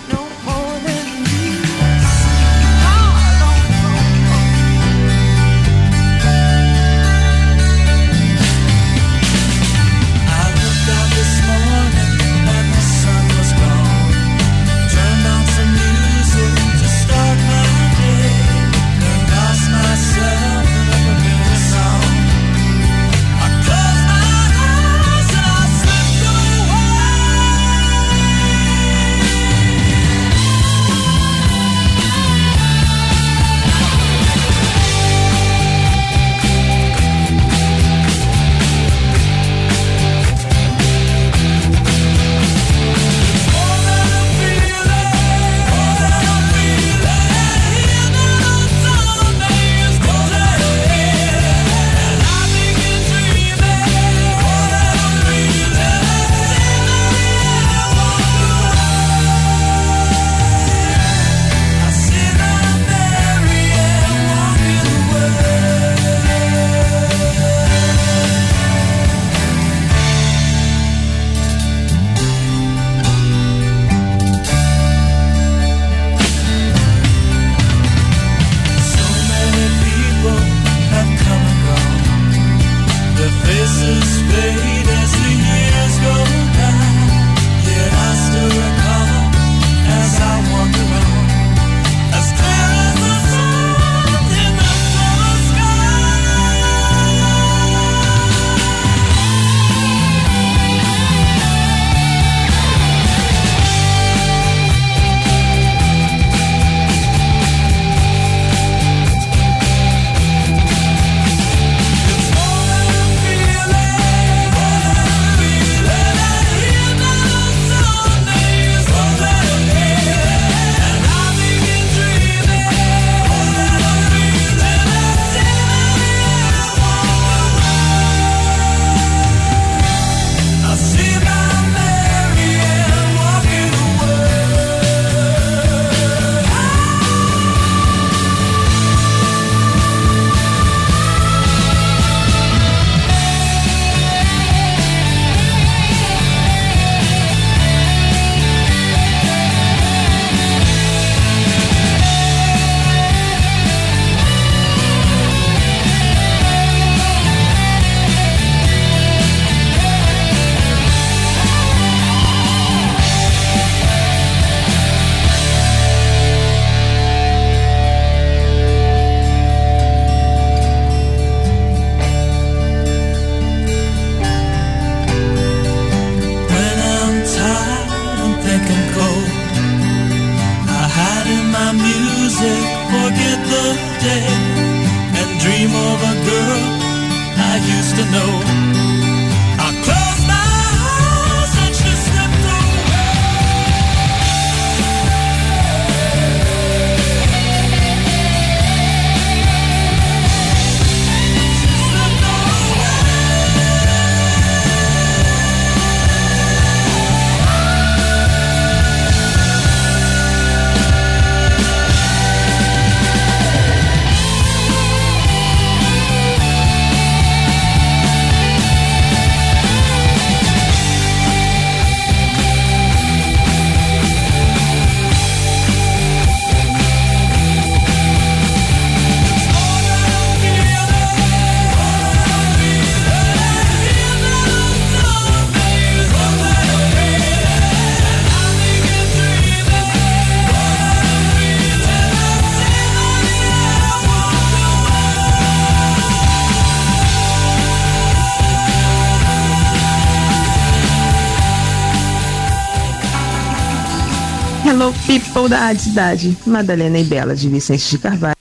People 255.35 255.49
da 255.49 255.75
cidade. 255.75 256.37
Madalena 256.47 256.97
e 256.97 257.03
Bela 257.03 257.35
de 257.35 257.49
Vicente 257.49 257.90
de 257.90 257.99
Carvalho. 257.99 258.37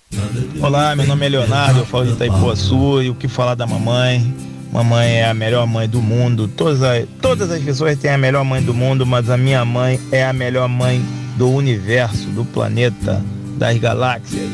Olá, 0.62 0.96
meu 0.96 1.08
nome 1.08 1.26
é 1.26 1.30
Leonardo, 1.30 1.80
eu 1.80 1.86
falo 1.88 2.06
de 2.06 2.12
Itaipuaçu 2.12 3.02
e 3.02 3.10
o 3.10 3.16
que 3.16 3.28
falar 3.28 3.56
da 3.56 3.66
mamãe? 3.66 4.32
Mamãe 4.72 5.14
é 5.14 5.28
a 5.28 5.34
melhor 5.34 5.66
mãe 5.66 5.90
do 5.90 6.00
mundo. 6.00 6.48
Todas 6.48 6.84
as, 6.84 7.06
todas 7.20 7.50
as 7.50 7.64
pessoas 7.64 7.98
têm 7.98 8.12
a 8.12 8.18
melhor 8.18 8.46
mãe 8.46 8.62
do 8.62 8.76
mundo, 8.76 9.08
mas 9.08 9.28
a 9.28 9.36
minha 9.36 9.66
mãe 9.66 10.00
é 10.12 10.24
a 10.24 10.32
melhor 10.32 10.70
mãe 10.70 11.04
do 11.36 11.50
universo, 11.50 12.28
do 12.28 12.46
planeta, 12.46 13.20
das 13.58 13.76
galáxias. 13.80 14.52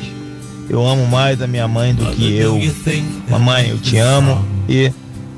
Eu 0.69 0.88
amo 0.88 1.06
mais 1.08 1.41
a 1.41 1.47
minha 1.47 1.67
mãe 1.67 1.93
do 1.93 2.06
que 2.12 2.38
eu. 2.38 2.58
Mamãe, 3.30 3.67
eu 3.69 3.78
te 3.78 3.97
amo 3.97 4.45
e 4.67 4.93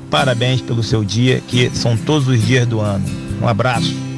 parabéns 0.08 0.60
pelo 0.60 0.84
seu 0.84 1.02
dia, 1.02 1.42
que 1.48 1.68
são 1.74 1.96
todos 1.96 2.28
os 2.28 2.40
dias 2.46 2.64
do 2.64 2.80
ano. 2.80 3.04
Um 3.42 3.48
abraço. 3.48 4.11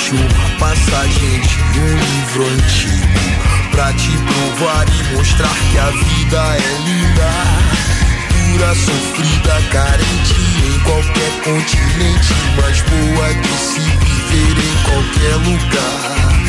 Mostro 0.00 0.16
um 0.16 0.28
trecho, 0.30 0.34
uma 0.34 0.58
passagem 0.58 1.40
de 1.72 1.80
um 1.80 1.96
livro 1.96 2.46
antigo. 2.46 3.20
Pra 3.70 3.92
te 3.92 4.10
provar 4.10 4.86
e 4.88 5.16
mostrar 5.16 5.54
que 5.70 5.78
a 5.78 5.90
vida 5.90 6.56
é 6.56 6.78
linda. 6.84 7.30
Pura, 8.52 8.74
sofrida, 8.74 9.62
carente 9.70 10.34
em 10.66 10.78
qualquer 10.80 11.42
continente. 11.44 12.34
Mais 12.60 12.80
boa 12.82 13.34
de 13.34 13.48
se 13.48 13.80
viver 13.80 14.58
em 14.58 14.76
qualquer 14.84 15.36
lugar. 15.36 16.39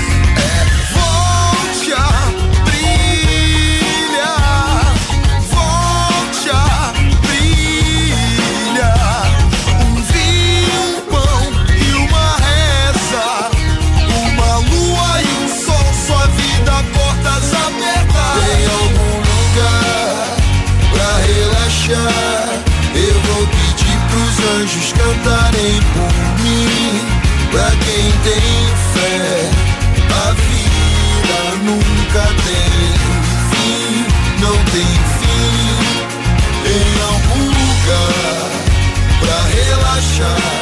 Relaxar. 40.21 40.60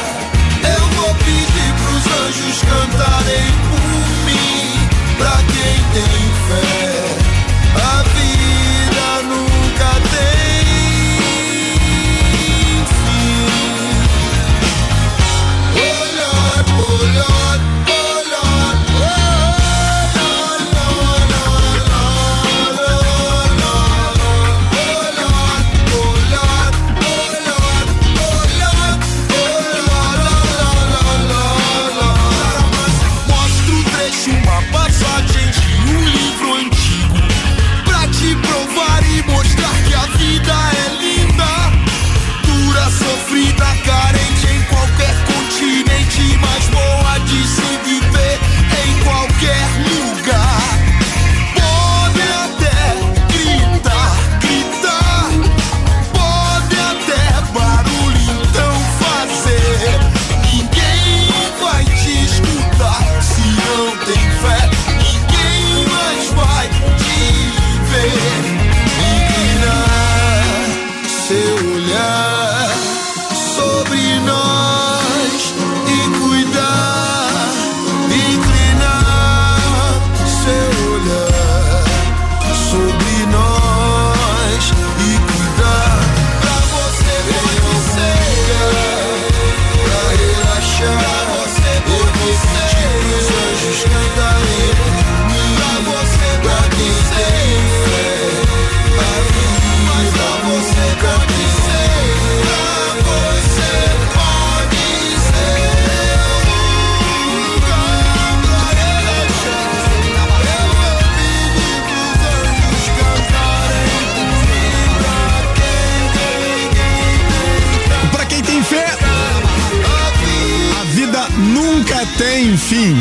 Tem 122.70 122.94
fim. 122.94 122.96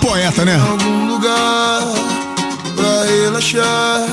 Poeta, 0.00 0.44
né? 0.44 0.60
algum 0.60 1.06
lugar 1.06 1.82
pra 2.76 3.04
relaxar. 3.04 4.06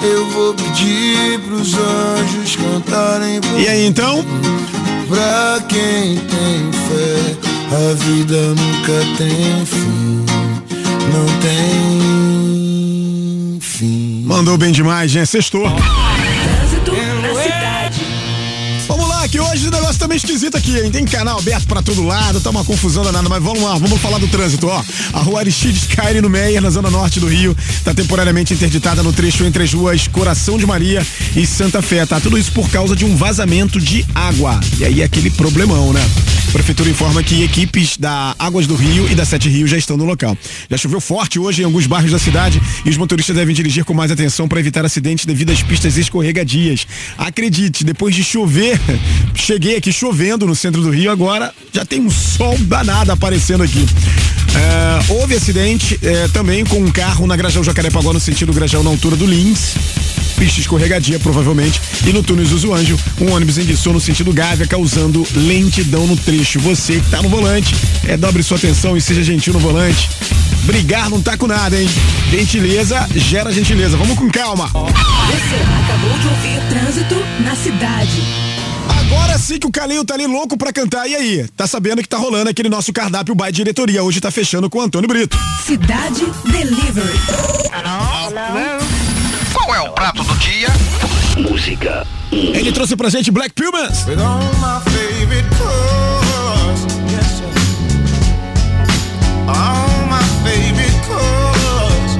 Eu 0.00 0.30
vou 0.30 0.54
pedir 0.54 1.40
pros 1.40 1.74
anjos 1.74 2.54
cantarem 2.54 3.40
E 3.58 3.66
aí, 3.66 3.84
então? 3.84 4.24
Pra 5.08 5.60
quem 5.68 6.16
tem 6.16 6.70
fé, 6.72 7.36
a 7.74 7.94
vida 7.94 8.54
nunca 8.54 9.04
tem 9.16 9.66
fim. 9.66 10.24
Não 11.12 11.26
tem 11.40 11.98
fim. 13.60 14.22
Mandou 14.24 14.56
bem 14.56 14.70
demais, 14.70 15.10
gente. 15.10 15.26
Sextou. 15.26 15.68
Trânsito 15.68 16.92
na 17.20 17.42
cidade. 17.42 18.06
Vamos 18.86 19.08
lá, 19.08 19.26
que 19.28 19.40
hoje 19.40 19.66
o 19.66 19.70
negócio 19.72 19.87
esquisito 20.18 20.56
aqui, 20.56 20.78
hein? 20.78 20.90
Tem 20.90 21.04
canal 21.04 21.38
aberto 21.38 21.66
pra 21.66 21.80
todo 21.80 22.02
lado, 22.02 22.40
tá 22.40 22.50
uma 22.50 22.64
confusão 22.64 23.02
danada, 23.02 23.28
mas 23.28 23.42
vamos 23.42 23.62
lá, 23.62 23.76
vamos 23.78 24.00
falar 24.00 24.18
do 24.18 24.28
trânsito, 24.28 24.66
ó. 24.66 24.82
A 25.12 25.20
rua 25.20 25.40
Aristides 25.40 25.86
Caire 25.86 26.20
no 26.20 26.28
Meier, 26.28 26.60
na 26.60 26.70
zona 26.70 26.90
norte 26.90 27.20
do 27.20 27.26
Rio, 27.26 27.56
tá 27.84 27.94
temporariamente 27.94 28.52
interditada 28.52 29.02
no 29.02 29.12
trecho 29.12 29.44
entre 29.44 29.62
as 29.62 29.72
ruas 29.72 30.06
Coração 30.08 30.58
de 30.58 30.66
Maria 30.66 31.06
e 31.34 31.46
Santa 31.46 31.80
Fé, 31.80 32.04
tá? 32.04 32.20
Tudo 32.20 32.36
isso 32.36 32.52
por 32.52 32.68
causa 32.68 32.94
de 32.94 33.04
um 33.04 33.16
vazamento 33.16 33.80
de 33.80 34.04
água. 34.14 34.60
E 34.78 34.84
aí 34.84 35.02
aquele 35.02 35.30
problemão, 35.30 35.92
né? 35.92 36.04
A 36.48 36.50
prefeitura 36.50 36.88
informa 36.88 37.22
que 37.22 37.42
equipes 37.42 37.98
da 37.98 38.34
Águas 38.38 38.66
do 38.66 38.74
Rio 38.74 39.06
e 39.10 39.14
da 39.14 39.26
Sete 39.26 39.50
Rio 39.50 39.66
já 39.66 39.76
estão 39.76 39.98
no 39.98 40.04
local. 40.06 40.36
Já 40.70 40.78
choveu 40.78 40.98
forte 40.98 41.38
hoje 41.38 41.60
em 41.60 41.64
alguns 41.66 41.86
bairros 41.86 42.10
da 42.10 42.18
cidade 42.18 42.60
e 42.86 42.88
os 42.88 42.96
motoristas 42.96 43.36
devem 43.36 43.54
dirigir 43.54 43.84
com 43.84 43.92
mais 43.92 44.10
atenção 44.10 44.48
para 44.48 44.58
evitar 44.58 44.82
acidentes 44.82 45.26
devido 45.26 45.50
às 45.50 45.62
pistas 45.62 45.98
escorregadias. 45.98 46.86
Acredite, 47.18 47.84
depois 47.84 48.14
de 48.14 48.24
chover, 48.24 48.80
cheguei 49.36 49.76
aqui 49.76 49.92
chovendo 49.92 50.46
no 50.46 50.54
centro 50.54 50.80
do 50.80 50.90
Rio, 50.90 51.10
agora 51.10 51.52
já 51.70 51.84
tem 51.84 52.00
um 52.00 52.10
sol 52.10 52.56
danado 52.60 53.12
aparecendo 53.12 53.62
aqui. 53.62 53.84
É, 54.54 55.12
houve 55.12 55.34
acidente 55.34 56.00
é, 56.02 56.28
também 56.28 56.64
com 56.64 56.80
um 56.80 56.90
carro 56.90 57.26
na 57.26 57.36
Grajão 57.36 57.62
Jacarepaguá 57.62 58.14
no 58.14 58.20
sentido 58.20 58.54
Grajão 58.54 58.82
na 58.82 58.88
altura 58.88 59.16
do 59.16 59.26
Lins. 59.26 59.74
Pista 60.38 60.60
escorregadia, 60.60 61.18
provavelmente. 61.18 61.80
E 62.06 62.12
no 62.12 62.22
túnel 62.22 62.46
Zuzu 62.46 62.72
Anjo, 62.72 62.98
um 63.20 63.32
ônibus 63.32 63.58
enguiçou 63.58 63.92
no 63.92 64.00
sentido 64.00 64.32
Gávea, 64.32 64.66
causando 64.66 65.26
lentidão 65.34 66.06
no 66.06 66.16
trecho. 66.16 66.60
Você 66.60 67.00
que 67.00 67.10
tá 67.10 67.20
no 67.20 67.28
volante, 67.28 67.74
é 68.06 68.16
dobre 68.16 68.42
sua 68.42 68.56
atenção 68.56 68.96
e 68.96 69.00
seja 69.00 69.22
gentil 69.22 69.52
no 69.52 69.58
volante. 69.58 70.08
Brigar 70.64 71.10
não 71.10 71.20
tá 71.20 71.36
com 71.36 71.46
nada, 71.46 71.80
hein? 71.80 71.88
Gentileza 72.30 73.08
gera 73.14 73.52
gentileza. 73.52 73.96
Vamos 73.96 74.18
com 74.18 74.30
calma. 74.30 74.68
Você 74.68 75.56
acabou 75.84 76.18
de 76.18 76.28
ouvir 76.28 76.68
Trânsito 76.68 77.14
na 77.42 77.56
cidade. 77.56 78.22
Agora 78.88 79.38
sim 79.38 79.58
que 79.58 79.66
o 79.66 79.70
Calil 79.70 80.04
tá 80.04 80.14
ali 80.14 80.26
louco 80.26 80.56
pra 80.56 80.72
cantar. 80.72 81.08
E 81.08 81.14
aí? 81.14 81.46
Tá 81.56 81.66
sabendo 81.66 82.02
que 82.02 82.08
tá 82.08 82.18
rolando 82.18 82.50
aquele 82.50 82.68
nosso 82.68 82.92
cardápio 82.92 83.34
by 83.34 83.50
diretoria. 83.50 84.02
Hoje 84.02 84.20
tá 84.20 84.30
fechando 84.30 84.68
com 84.68 84.78
o 84.78 84.82
Antônio 84.82 85.08
Brito. 85.08 85.38
Cidade 85.66 86.26
Delivery. 86.44 87.18
Qual 89.52 89.74
é 89.74 89.80
o 89.80 89.92
prato 89.92 90.22
dia? 90.38 90.68
Música 91.36 92.06
Ele 92.30 92.72
trouxe 92.72 92.96
pra 92.96 93.08
gente 93.08 93.30
Black 93.30 93.54
Pumas. 93.54 94.04
With 94.06 94.18
all 94.18 94.42
my 94.58 94.80
favorite 94.90 95.48
colors, 95.56 96.80
yes 97.10 97.26
sir. 97.38 97.46
All 99.46 100.06
my 100.08 100.22
favorite 100.44 101.00
colors. 101.06 102.18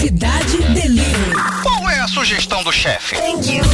Cidade 0.00 0.58
Delivery. 0.74 1.34
Qual 1.62 1.88
é 1.90 2.00
a 2.00 2.08
sugestão 2.08 2.62
do 2.64 2.72
chefe? 2.72 3.16
Thank 3.16 3.52
you. 3.52 3.64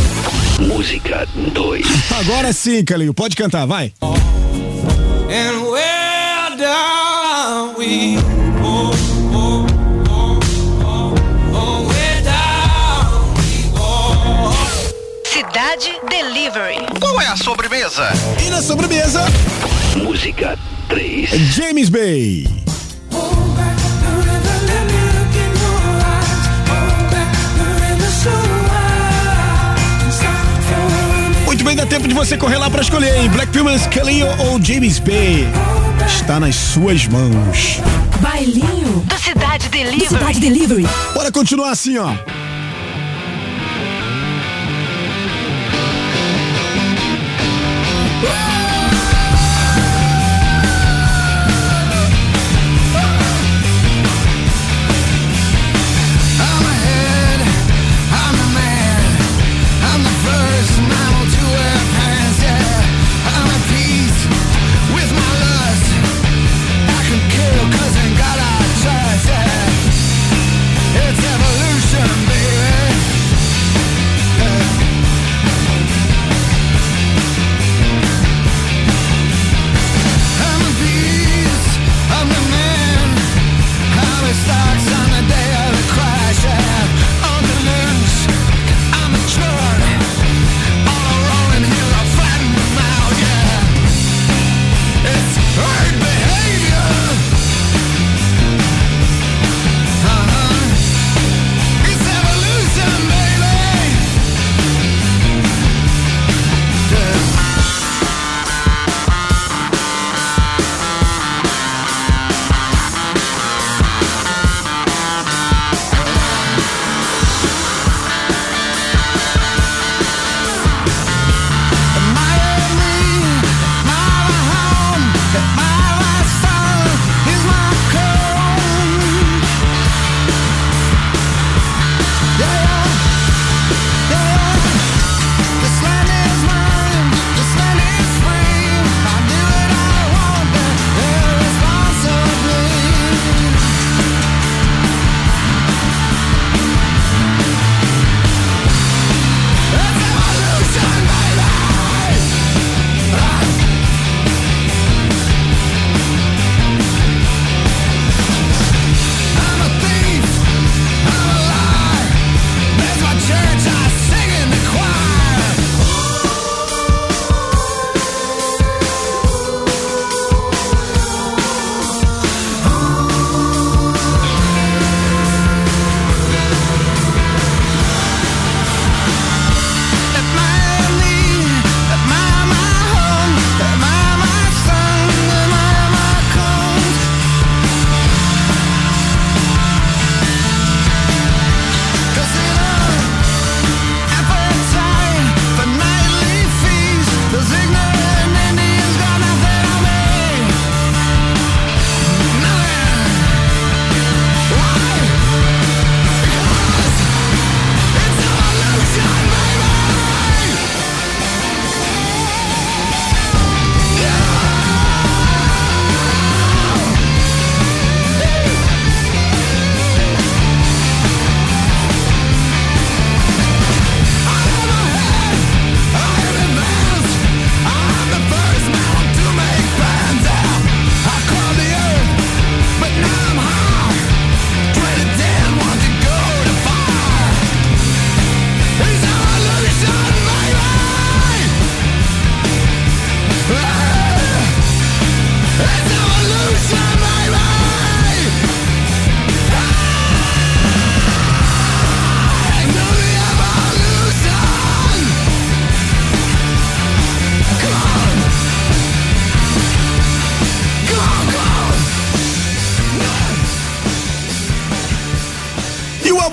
Música 0.60 1.26
2. 1.34 1.86
Agora 2.20 2.52
sim, 2.52 2.84
Calil. 2.84 3.14
Pode 3.14 3.36
cantar, 3.36 3.66
vai. 3.66 3.92
And 4.02 5.70
where 5.70 6.56
down 6.56 7.74
we 7.76 8.16
Delivery. 16.36 16.76
Qual 17.00 17.18
é 17.18 17.28
a 17.28 17.36
sobremesa? 17.36 18.10
E 18.46 18.50
na 18.50 18.60
sobremesa, 18.60 19.24
Música 19.96 20.58
3. 20.86 21.30
James 21.30 21.88
Bay. 21.88 22.46
Muito 31.46 31.64
bem, 31.64 31.74
dá 31.74 31.86
tempo 31.86 32.06
de 32.06 32.12
você 32.12 32.36
correr 32.36 32.58
lá 32.58 32.68
pra 32.68 32.82
escolher, 32.82 33.16
hein? 33.16 33.30
Black 33.30 33.50
Pumas, 33.50 33.86
Kaleo 33.86 34.26
ou 34.38 34.62
James 34.62 34.98
Bay. 34.98 35.48
Está 36.06 36.38
nas 36.38 36.54
suas 36.54 37.06
mãos. 37.06 37.80
Bailinho 38.20 39.00
do 39.06 39.18
Cidade 39.18 39.70
Delivery. 39.70 39.98
Do 40.00 40.08
Cidade 40.18 40.40
Delivery. 40.40 40.86
Bora 41.14 41.32
continuar 41.32 41.70
assim, 41.70 41.96
ó. 41.96 42.12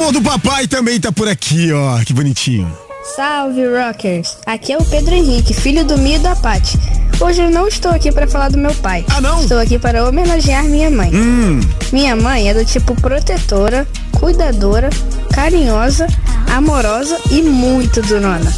Amor 0.04 0.12
do 0.12 0.22
papai 0.22 0.68
também 0.68 1.00
tá 1.00 1.14
por 1.14 1.30
aqui, 1.30 1.72
ó. 1.72 1.98
Que 2.00 2.12
bonitinho. 2.12 2.70
Salve, 3.16 3.62
Rockers! 3.66 4.38
Aqui 4.46 4.74
é 4.74 4.78
o 4.78 4.84
Pedro 4.84 5.14
Henrique, 5.14 5.54
filho 5.54 5.86
do 5.86 5.98
Mio 5.98 6.16
e 6.16 6.20
da 6.20 6.36
Paty. 6.36 6.78
Hoje 7.22 7.42
eu 7.42 7.50
não 7.50 7.70
estou 7.70 7.92
aqui 7.92 8.12
para 8.12 8.28
falar 8.28 8.50
do 8.50 8.58
meu 8.58 8.74
pai. 8.76 9.06
Ah, 9.10 9.22
não? 9.22 9.42
Estou 9.42 9.60
aqui 9.60 9.80
para 9.80 10.06
homenagear 10.06 10.66
minha 10.66 10.90
mãe. 10.90 11.10
Hum. 11.14 11.62
Minha 11.94 12.18
mãe 12.18 12.50
é 12.50 12.54
do 12.54 12.66
tipo 12.66 12.94
protetora, 12.96 13.88
cuidadora, 14.20 14.90
carinhosa, 15.34 16.08
amorosa 16.54 17.18
e 17.32 17.42
muito 17.42 18.02
durona. 18.02 18.52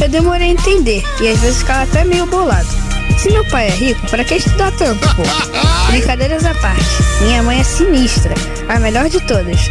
Eu 0.00 0.08
demorei 0.08 0.50
a 0.50 0.52
entender 0.52 1.02
e 1.20 1.28
às 1.28 1.40
vezes 1.40 1.58
ficava 1.58 1.82
até 1.82 2.04
meio 2.04 2.26
bolado. 2.26 2.68
Se 3.18 3.30
meu 3.30 3.44
pai 3.46 3.68
é 3.68 3.70
rico, 3.70 4.06
para 4.08 4.24
que 4.24 4.36
estudar 4.36 4.70
tanto, 4.72 5.00
pô? 5.16 5.22
Brincadeiras 5.90 6.44
à 6.44 6.54
parte, 6.54 6.84
minha 7.22 7.42
mãe 7.42 7.60
é 7.60 7.64
sinistra, 7.64 8.34
a 8.68 8.78
melhor 8.78 9.08
de 9.08 9.20
todas. 9.20 9.68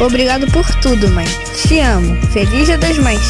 Obrigado 0.00 0.46
por 0.50 0.64
tudo, 0.76 1.10
mãe. 1.10 1.26
Te 1.54 1.78
amo. 1.80 2.16
Feliz 2.32 2.66
Dia 2.66 2.78
das 2.78 2.96
Mães. 2.98 3.20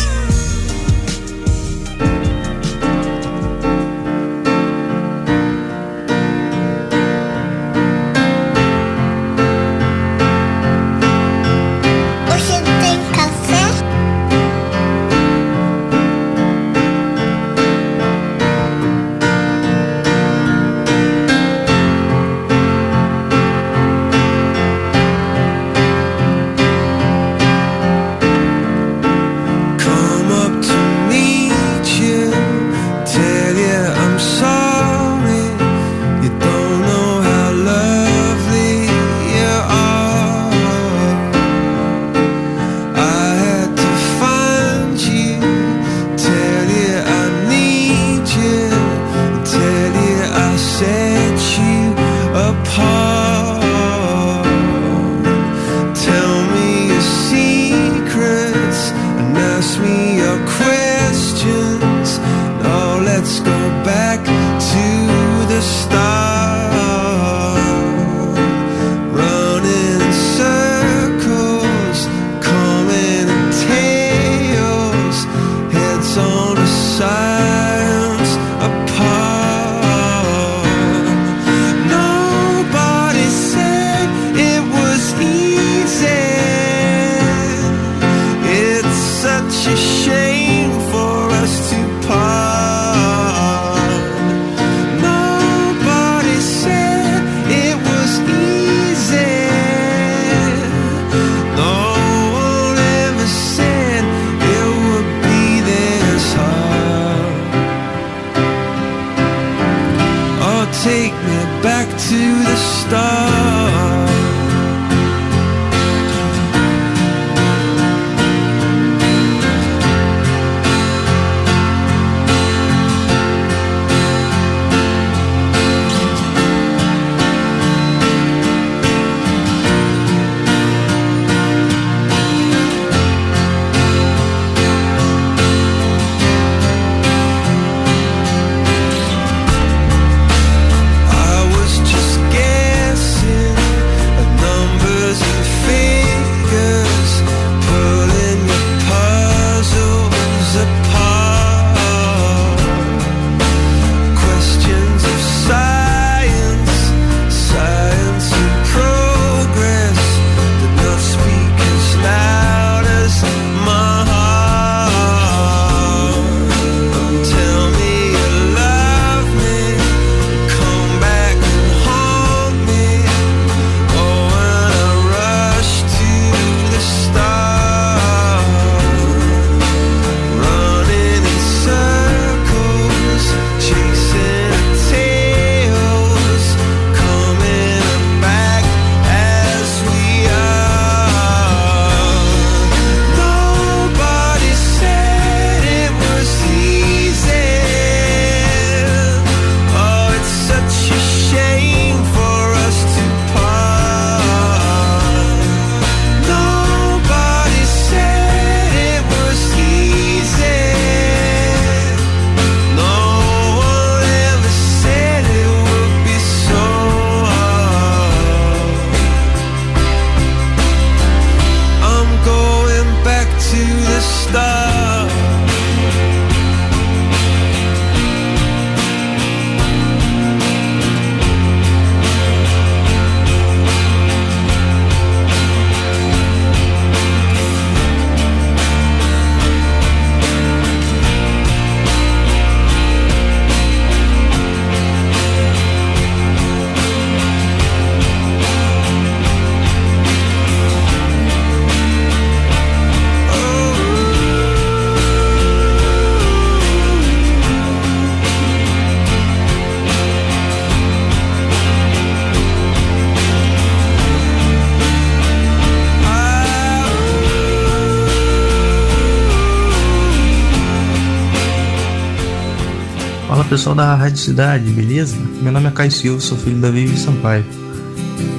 Pessoal 273.60 273.76
da 273.76 273.94
Rádio 273.94 274.16
Cidade, 274.16 274.70
beleza? 274.72 275.14
Meu 275.42 275.52
nome 275.52 275.68
é 275.68 275.70
Caio 275.70 275.92
Silva, 275.92 276.18
sou 276.18 276.38
filho 276.38 276.56
da 276.62 276.70
Vivi 276.70 276.96
Sampaio. 276.96 277.44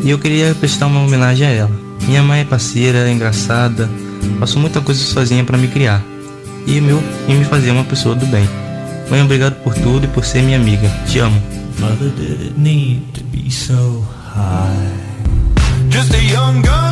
E 0.03 0.09
eu 0.09 0.17
queria 0.17 0.55
prestar 0.55 0.87
uma 0.87 0.99
homenagem 0.99 1.45
a 1.45 1.51
ela. 1.51 1.71
Minha 2.07 2.23
mãe 2.23 2.41
é 2.41 2.43
parceira, 2.43 3.07
é 3.07 3.11
engraçada, 3.11 3.87
passou 4.39 4.59
muita 4.59 4.81
coisa 4.81 4.99
sozinha 4.99 5.43
para 5.43 5.59
me 5.59 5.67
criar. 5.67 6.01
E, 6.65 6.81
meu, 6.81 6.99
e 7.27 7.35
me 7.35 7.45
fazer 7.45 7.69
uma 7.69 7.83
pessoa 7.83 8.15
do 8.15 8.25
bem. 8.25 8.49
Mãe, 9.11 9.21
obrigado 9.21 9.61
por 9.63 9.75
tudo 9.75 10.05
e 10.05 10.07
por 10.07 10.25
ser 10.25 10.41
minha 10.41 10.57
amiga. 10.57 10.89
Te 11.05 11.19
amo. 11.19 11.39
Mother, 11.77 12.09
did 12.09 12.41
it 12.41 12.59
need 12.59 13.03
to 13.13 13.23
be 13.25 13.51
so 13.51 14.03
high? 14.33 14.73
Just 15.91 16.15
a 16.15 16.17
young 16.17 16.63
gun 16.63 16.90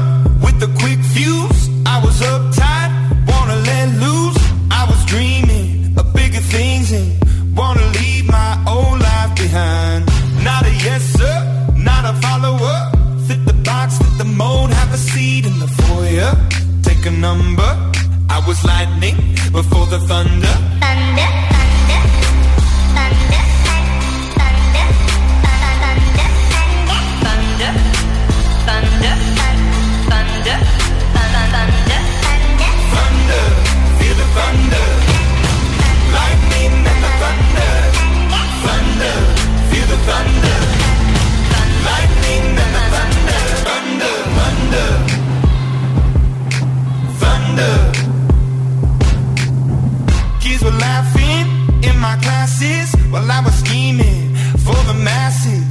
while 53.11 53.31
I 53.31 53.41
was 53.41 53.53
scheming 53.59 54.35
for 54.65 54.75
the 54.87 54.93
masses. 55.03 55.68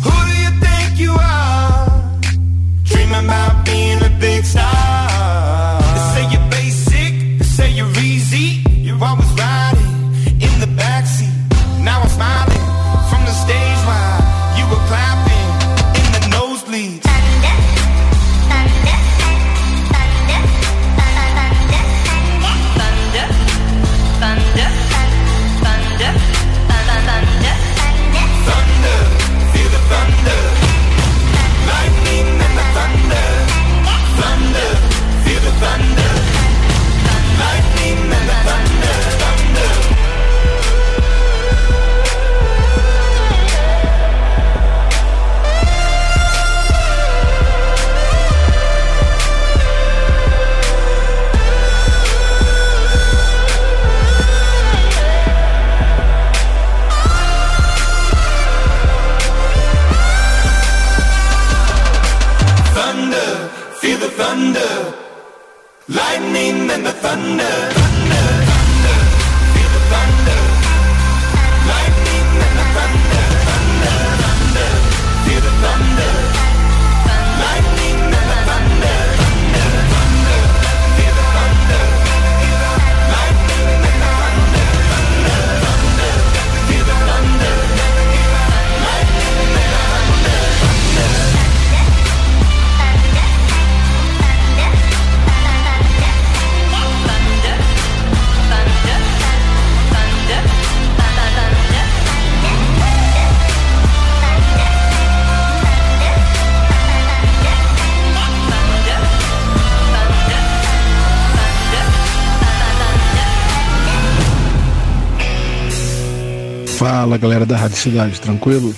Galera 117.18 117.44
da 117.44 117.56
Rádio 117.56 117.76
Cidade, 117.76 118.20
tranquilo? 118.20 118.72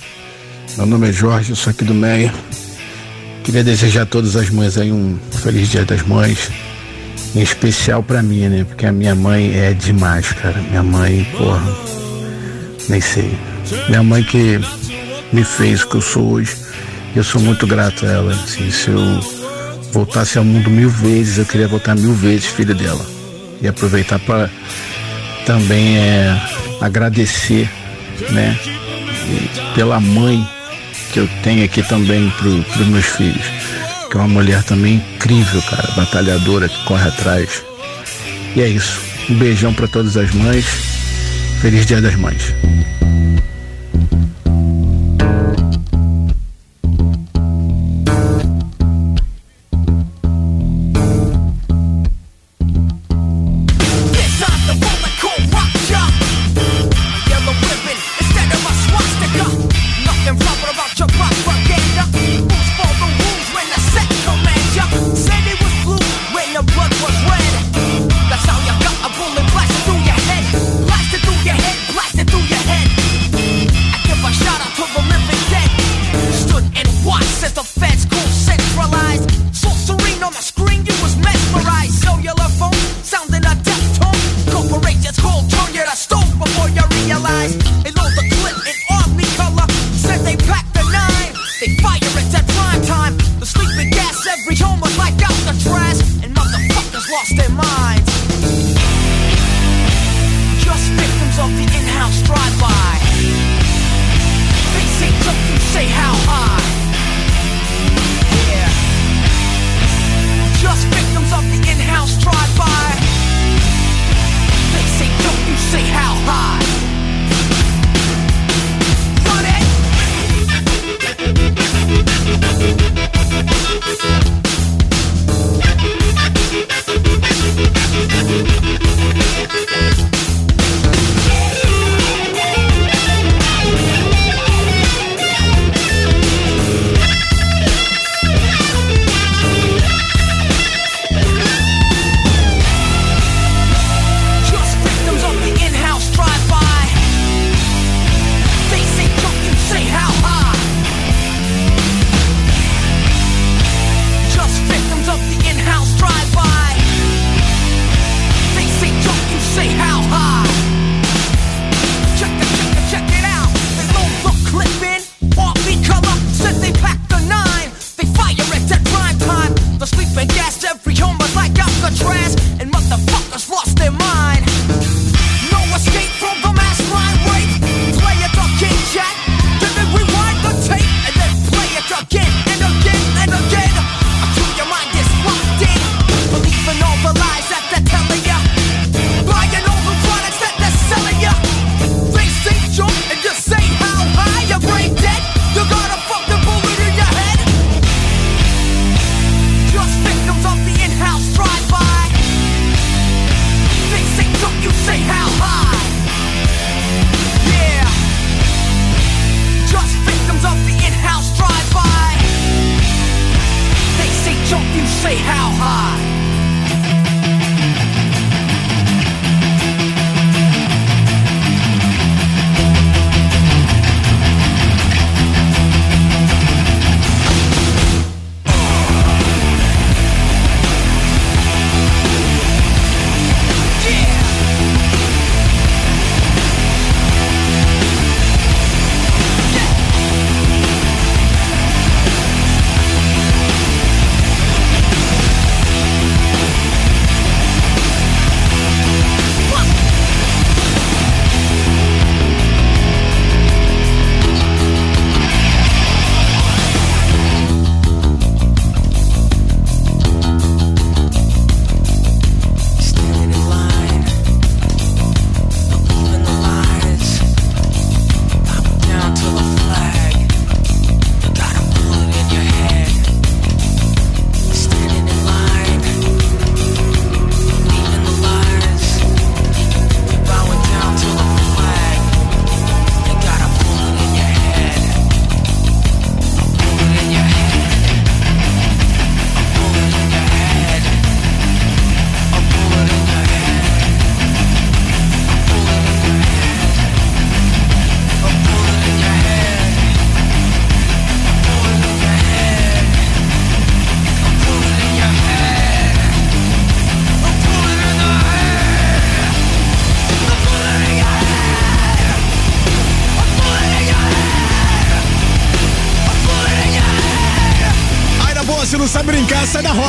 Meu 0.75 0.87
nome 0.87 1.09
é 1.09 1.11
Jorge, 1.13 1.51
eu 1.51 1.55
sou 1.55 1.69
aqui 1.69 1.83
do 1.83 1.93
Meia. 1.93 2.33
Queria 3.43 3.63
desejar 3.63 4.01
a 4.01 4.05
todas 4.05 4.35
as 4.35 4.49
mães 4.49 4.77
aí 4.77 4.91
um 4.91 5.17
feliz 5.43 5.69
dia 5.69 5.85
das 5.85 6.01
mães. 6.01 6.49
Em 7.35 7.41
especial 7.41 8.01
pra 8.01 8.23
mim, 8.23 8.47
né? 8.47 8.63
Porque 8.63 8.85
a 8.85 8.91
minha 8.91 9.13
mãe 9.13 9.55
é 9.55 9.73
demais, 9.73 10.31
cara. 10.33 10.57
Minha 10.59 10.81
mãe, 10.81 11.27
porra. 11.37 11.61
Nem 12.89 12.99
sei. 12.99 13.37
Minha 13.87 14.01
mãe 14.01 14.23
que 14.23 14.59
me 15.31 15.43
fez 15.43 15.83
o 15.83 15.89
que 15.89 15.95
eu 15.97 16.01
sou 16.01 16.31
hoje. 16.31 16.55
Eu 17.15 17.23
sou 17.23 17.39
muito 17.41 17.67
grato 17.67 18.05
a 18.05 18.09
ela. 18.09 18.33
Assim, 18.33 18.71
se 18.71 18.89
eu 18.89 19.19
voltasse 19.91 20.39
ao 20.39 20.43
mundo 20.43 20.69
mil 20.69 20.89
vezes, 20.89 21.37
eu 21.37 21.45
queria 21.45 21.67
voltar 21.67 21.95
mil 21.95 22.13
vezes 22.13 22.45
filho 22.45 22.73
dela. 22.73 23.05
E 23.61 23.67
aproveitar 23.67 24.19
para 24.19 24.49
também 25.45 25.97
é, 25.97 26.41
agradecer, 26.81 27.69
né? 28.29 28.57
e 29.31 29.75
pela 29.75 29.99
mãe 29.99 30.47
que 31.11 31.19
eu 31.19 31.29
tenho 31.43 31.65
aqui 31.65 31.83
também 31.83 32.29
pro, 32.31 32.63
pros 32.63 32.87
meus 32.87 33.05
filhos. 33.05 33.45
Que 34.09 34.17
é 34.17 34.19
uma 34.19 34.27
mulher 34.27 34.63
também 34.63 34.95
incrível, 34.95 35.61
cara, 35.63 35.89
batalhadora 35.95 36.67
que 36.67 36.83
corre 36.85 37.07
atrás. 37.07 37.63
E 38.55 38.61
é 38.61 38.67
isso. 38.67 39.01
Um 39.29 39.35
beijão 39.35 39.73
para 39.73 39.87
todas 39.87 40.17
as 40.17 40.31
mães. 40.31 40.65
Feliz 41.61 41.85
Dia 41.85 42.01
das 42.01 42.15
Mães. 42.15 42.53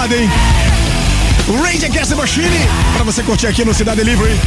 animada, 0.03 0.17
hein? 0.17 0.29
Range 1.63 1.85
Against 1.85 2.11
the 2.11 2.15
Machine, 2.17 2.69
pra 2.95 3.05
você 3.05 3.23
curtir 3.23 3.47
aqui 3.47 3.65
no 3.65 3.73
Cidade 3.75 4.03
Delivery. 4.03 4.39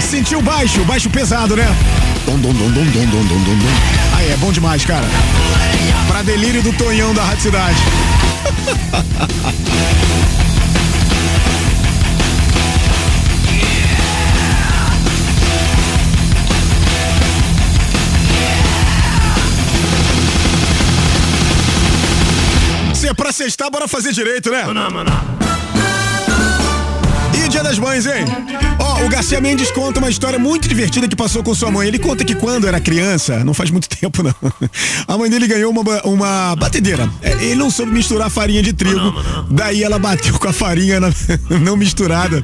Sentiu 0.00 0.42
baixo, 0.42 0.84
baixo 0.84 1.08
pesado, 1.10 1.56
né? 1.56 1.66
Dom, 2.26 2.38
dom, 2.38 2.52
dom, 2.52 2.70
dom, 2.70 2.84
dom, 2.84 3.06
dom, 3.06 3.24
dom, 3.24 3.44
dom. 3.44 4.16
Aí, 4.16 4.30
é 4.32 4.36
bom 4.36 4.52
demais, 4.52 4.84
cara. 4.84 5.06
Pra 6.06 6.22
delírio 6.22 6.62
do 6.62 6.72
Tonhão 6.72 7.12
da 7.14 7.22
Rádio 7.22 7.42
Cidade. 7.42 7.76
sextar, 23.34 23.70
bora 23.70 23.86
fazer 23.88 24.12
direito, 24.12 24.50
né? 24.50 24.64
E 27.44 27.48
Dia 27.48 27.62
das 27.62 27.78
Mães, 27.78 28.06
hein? 28.06 28.24
Ó, 28.78 29.04
o 29.04 29.08
Garcia 29.08 29.40
Mendes 29.40 29.70
conta 29.70 29.98
uma 29.98 30.08
história 30.08 30.38
muito 30.38 30.68
divertida 30.68 31.06
que 31.08 31.16
passou 31.16 31.42
com 31.42 31.54
sua 31.54 31.70
mãe. 31.70 31.86
Ele 31.88 31.98
conta 31.98 32.24
que 32.24 32.34
quando 32.34 32.66
era 32.66 32.80
criança, 32.80 33.44
não 33.44 33.52
faz 33.52 33.70
muito 33.70 33.88
tempo 33.94 34.22
não, 34.22 34.34
a 35.06 35.18
mãe 35.18 35.28
dele 35.28 35.46
ganhou 35.46 35.70
uma, 35.70 35.82
uma 36.04 36.56
batedeira. 36.56 37.08
É, 37.22 37.32
Ele 37.32 37.56
não 37.56 37.70
soube 37.70 37.92
misturar 37.92 38.30
farinha 38.30 38.62
de 38.62 38.72
trigo, 38.72 39.12
daí 39.50 39.82
ela 39.82 39.98
bateu 39.98 40.38
com 40.38 40.48
a 40.48 40.52
farinha 40.52 41.00
na- 41.00 41.12
não 41.60 41.76
misturada. 41.76 42.42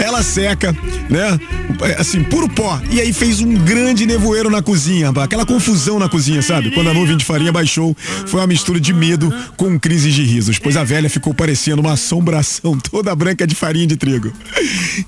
Ela 0.00 0.22
seca, 0.22 0.74
né? 1.08 1.38
É, 1.82 2.00
Assim, 2.00 2.22
puro 2.22 2.48
pó. 2.48 2.80
E 2.90 3.00
aí 3.00 3.12
fez 3.12 3.40
um 3.40 3.54
grande 3.54 4.06
nevoeiro 4.06 4.50
na 4.50 4.62
cozinha, 4.62 5.10
aquela 5.10 5.44
confusão 5.44 5.98
na 5.98 6.08
cozinha, 6.08 6.42
sabe? 6.42 6.70
Quando 6.70 6.90
a 6.90 6.94
nuvem 6.94 7.16
de 7.16 7.24
farinha 7.24 7.52
baixou, 7.52 7.96
foi 8.26 8.40
uma 8.40 8.46
mistura 8.46 8.80
de 8.80 8.92
medo 8.92 9.32
com 9.56 9.78
crises 9.78 10.14
de 10.14 10.22
risos, 10.22 10.58
pois 10.58 10.76
a 10.76 10.84
velha 10.84 11.10
ficou 11.10 11.34
parecendo 11.34 11.80
uma 11.80 11.92
assombração 11.92 12.78
toda 12.90 13.14
branca 13.14 13.46
de 13.46 13.54
farinha 13.54 13.86
de 13.86 13.96
trigo. 13.96 14.32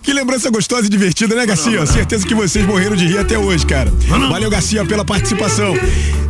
Que 0.02 0.12
lembrança 0.12 0.50
gostosa 0.50 0.86
e 0.86 0.90
divertida, 0.90 1.34
né, 1.34 1.46
Garcia? 1.46 1.84
Certeza 1.86 2.26
que 2.26 2.34
vocês 2.34 2.66
morreram 2.66 2.96
de 2.96 3.06
rir 3.06 3.18
até 3.18 3.38
hoje, 3.38 3.64
cara. 3.66 3.92
Valeu, 4.28 4.50
Garcia, 4.50 4.84
pela 4.84 5.04
participação. 5.04 5.74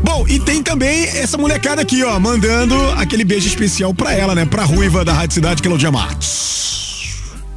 Bom, 0.03 0.27
e 0.29 0.39
tem 0.39 0.63
também 0.63 1.05
essa 1.05 1.39
molecada 1.39 1.83
aqui, 1.83 2.03
ó, 2.03 2.19
mandando 2.19 2.77
aquele 2.97 3.25
beijo 3.25 3.47
especial 3.47 3.95
pra 3.95 4.13
ela, 4.13 4.35
né? 4.35 4.45
Pra 4.45 4.65
ruiva 4.65 5.05
da 5.05 5.13
Rádio 5.13 5.35
Cidade, 5.35 5.63
Claudia 5.63 5.91
Matos. 5.91 6.92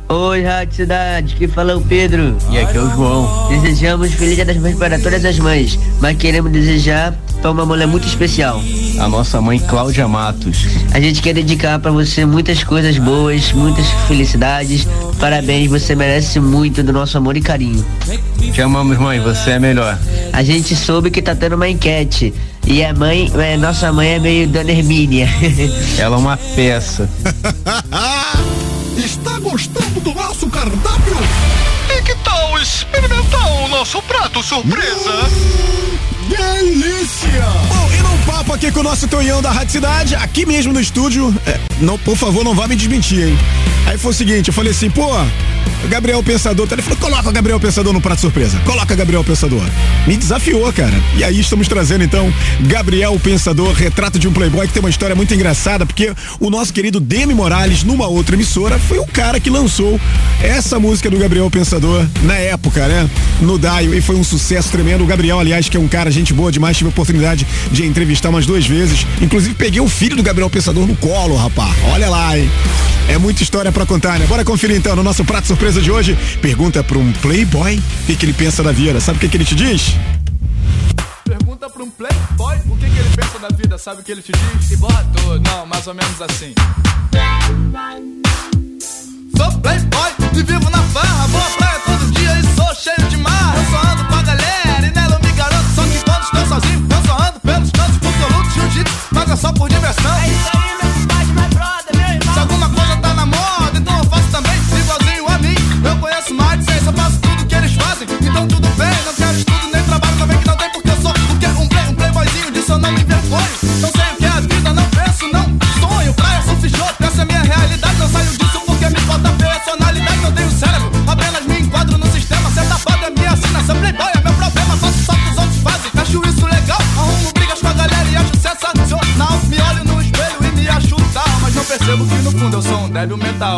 Oi, 0.07 0.43
Rádio 0.43 0.75
Cidade, 0.75 1.35
que 1.35 1.47
fala 1.47 1.71
é 1.71 1.75
o 1.75 1.81
Pedro. 1.81 2.37
E 2.51 2.59
aqui 2.59 2.77
é 2.77 2.81
o 2.81 2.89
João. 2.91 3.49
Desejamos 3.49 4.13
Feliz 4.13 4.35
Dia 4.35 4.45
das 4.45 4.57
Mães 4.57 4.77
para 4.77 4.99
todas 4.99 5.25
as 5.25 5.39
mães, 5.39 5.79
mas 5.99 6.15
queremos 6.15 6.51
desejar 6.51 7.11
para 7.41 7.49
uma 7.49 7.65
mulher 7.65 7.87
muito 7.87 8.07
especial. 8.07 8.61
A 8.99 9.07
nossa 9.07 9.41
mãe 9.41 9.57
Cláudia 9.57 10.07
Matos. 10.07 10.67
A 10.93 10.99
gente 10.99 11.23
quer 11.23 11.33
dedicar 11.33 11.79
para 11.79 11.91
você 11.91 12.23
muitas 12.23 12.63
coisas 12.63 12.99
boas, 12.99 13.51
muitas 13.51 13.87
felicidades. 14.07 14.87
Parabéns, 15.19 15.71
você 15.71 15.95
merece 15.95 16.39
muito 16.39 16.83
do 16.83 16.93
nosso 16.93 17.17
amor 17.17 17.35
e 17.35 17.41
carinho. 17.41 17.83
Te 18.53 18.61
amamos, 18.61 18.99
mãe, 18.99 19.19
você 19.19 19.51
é 19.51 19.59
melhor. 19.59 19.97
A 20.31 20.43
gente 20.43 20.75
soube 20.75 21.09
que 21.09 21.19
tá 21.19 21.33
tendo 21.33 21.55
uma 21.55 21.67
enquete. 21.67 22.31
E 22.67 22.83
a 22.83 22.93
mãe, 22.93 23.31
é, 23.39 23.57
nossa 23.57 23.91
mãe 23.91 24.09
é 24.09 24.19
meio 24.19 24.47
Dona 24.47 24.71
Hermínia. 24.71 25.27
Ela 25.97 26.15
é 26.15 26.19
uma 26.19 26.37
peça. 26.37 27.09
Está 28.97 29.39
gostando 29.39 29.99
do 29.99 30.13
nosso 30.13 30.49
cardápio? 30.49 31.17
E 31.89 32.01
que 32.01 32.15
tal 32.23 32.57
experimentar 32.59 33.45
o 33.63 33.67
nosso 33.67 34.01
prato 34.03 34.41
surpresa? 34.41 35.11
Delícia! 36.27 37.45
Bom, 37.67 37.89
e 37.93 38.01
num 38.01 38.17
papo 38.25 38.53
aqui 38.53 38.71
com 38.71 38.79
o 38.79 38.83
nosso 38.83 39.07
Tonhão 39.07 39.41
da 39.41 39.51
Rádio 39.51 39.71
Cidade, 39.71 40.15
aqui 40.15 40.45
mesmo 40.45 40.73
no 40.73 40.79
estúdio, 40.79 41.33
é, 41.45 41.59
não, 41.79 41.97
por 41.99 42.15
favor, 42.15 42.43
não 42.43 42.55
vá 42.55 42.67
me 42.67 42.75
desmentir, 42.75 43.27
hein? 43.27 43.37
Aí 43.85 43.97
foi 43.97 44.11
o 44.11 44.13
seguinte, 44.13 44.47
eu 44.47 44.53
falei 44.53 44.71
assim, 44.71 44.89
pô, 44.89 45.07
Gabriel 45.87 46.23
Pensador, 46.23 46.67
ele 46.71 46.81
falou, 46.81 46.97
coloca 46.97 47.31
Gabriel 47.31 47.59
Pensador 47.59 47.93
no 47.93 48.01
prato 48.01 48.21
surpresa, 48.21 48.57
coloca 48.65 48.95
Gabriel 48.95 49.23
Pensador. 49.23 49.61
Me 50.07 50.17
desafiou, 50.17 50.71
cara. 50.73 50.93
E 51.15 51.23
aí 51.23 51.39
estamos 51.39 51.67
trazendo 51.67 52.03
então 52.03 52.33
Gabriel 52.61 53.19
Pensador, 53.19 53.71
retrato 53.73 54.17
de 54.17 54.27
um 54.27 54.33
playboy 54.33 54.67
que 54.67 54.73
tem 54.73 54.81
uma 54.81 54.89
história 54.89 55.15
muito 55.15 55.33
engraçada, 55.33 55.85
porque 55.85 56.11
o 56.39 56.49
nosso 56.49 56.73
querido 56.73 56.99
Demi 56.99 57.35
Morales, 57.35 57.83
numa 57.83 58.07
outra 58.07 58.35
emissora, 58.35 58.79
foi 58.79 58.97
o 58.97 59.05
cara 59.05 59.39
que 59.39 59.49
lançou 59.49 59.99
essa 60.41 60.79
música 60.79 61.09
do 61.09 61.17
Gabriel 61.17 61.49
Pensador 61.51 62.05
na 62.23 62.35
época, 62.35 62.87
né? 62.87 63.07
No 63.39 63.57
Daio, 63.59 63.93
e 63.93 64.01
foi 64.01 64.15
um 64.15 64.23
sucesso 64.23 64.71
tremendo. 64.71 65.03
O 65.03 65.07
Gabriel, 65.07 65.39
aliás, 65.39 65.69
que 65.69 65.77
é 65.77 65.79
um 65.79 65.87
cara, 65.87 66.09
gente 66.15 66.33
boa 66.33 66.51
demais, 66.51 66.77
tive 66.77 66.89
a 66.89 66.91
oportunidade 66.91 67.45
de 67.71 67.85
entrevistar 67.85 68.29
umas 68.29 68.45
duas 68.45 68.65
vezes. 68.65 69.05
Inclusive, 69.21 69.53
peguei 69.55 69.81
o 69.81 69.87
filho 69.87 70.15
do 70.15 70.23
Gabriel 70.23 70.49
Pensador 70.49 70.87
no 70.87 70.95
colo, 70.95 71.35
rapaz. 71.35 71.75
Olha 71.91 72.09
lá, 72.09 72.37
hein? 72.37 72.49
É 73.07 73.17
muita 73.17 73.43
história 73.43 73.71
pra 73.71 73.85
contar, 73.85 74.17
né? 74.17 74.25
Bora 74.25 74.43
conferir 74.43 74.77
então 74.77 74.95
no 74.95 75.03
nosso 75.03 75.23
prato 75.23 75.47
surpresa 75.47 75.81
de 75.81 75.91
hoje. 75.91 76.17
Pergunta 76.41 76.83
pra 76.83 76.97
um 76.97 77.11
playboy 77.13 77.77
o 77.77 78.05
que, 78.05 78.15
que 78.15 78.25
ele 78.25 78.33
pensa 78.33 78.63
da 78.63 78.71
vida. 78.71 78.99
Sabe 78.99 79.17
o 79.17 79.19
que, 79.21 79.27
que 79.27 79.37
ele 79.37 79.45
te 79.45 79.55
diz? 79.55 79.93
Pergunta 81.23 81.69
pra 81.69 81.83
um 81.83 81.89
playboy 81.89 82.57
o 82.67 82.75
que, 82.77 82.89
que 82.89 82.99
ele 82.99 83.09
pensa 83.15 83.39
da 83.39 83.47
vida, 83.55 83.77
sabe 83.77 84.01
o 84.01 84.03
que 84.03 84.11
ele 84.11 84.21
te 84.21 84.31
diz? 84.31 84.71
E 84.71 84.77
bota 84.77 85.05
tudo. 85.15 85.41
Não, 85.49 85.65
mais 85.65 85.85
ou 85.87 85.93
menos 85.93 86.21
assim. 86.21 86.53
Sou 89.37 89.59
playboy 89.59 90.11
e 90.33 90.43
vivo 90.43 90.69
na 90.69 90.81
farra, 90.83 91.27
vou 91.27 91.41
à 91.41 91.49
praia 91.57 91.79
todo 91.79 92.11
dia 92.11 92.39
e 92.39 92.55
sou 92.55 92.75
cheio 92.75 93.09
de 93.09 93.17
marra. 93.17 93.57
Eu 93.57 93.65
só 93.69 93.91
ando 93.91 94.05
com 94.05 94.14
sozinho, 96.55 96.87
eu 96.89 97.05
só 97.05 97.17
ando 97.17 97.39
pelos 97.41 97.71
cantos 97.71 97.97
porque 97.97 98.23
eu 98.23 98.37
luto 98.37 98.49
jiu-jitsu, 98.51 98.95
mas 99.11 99.29
é 99.29 99.35
só 99.35 99.51
por 99.51 99.69
diversão. 99.69 100.15
É 100.15 100.27
isso 100.27 100.49
aí, 100.53 100.74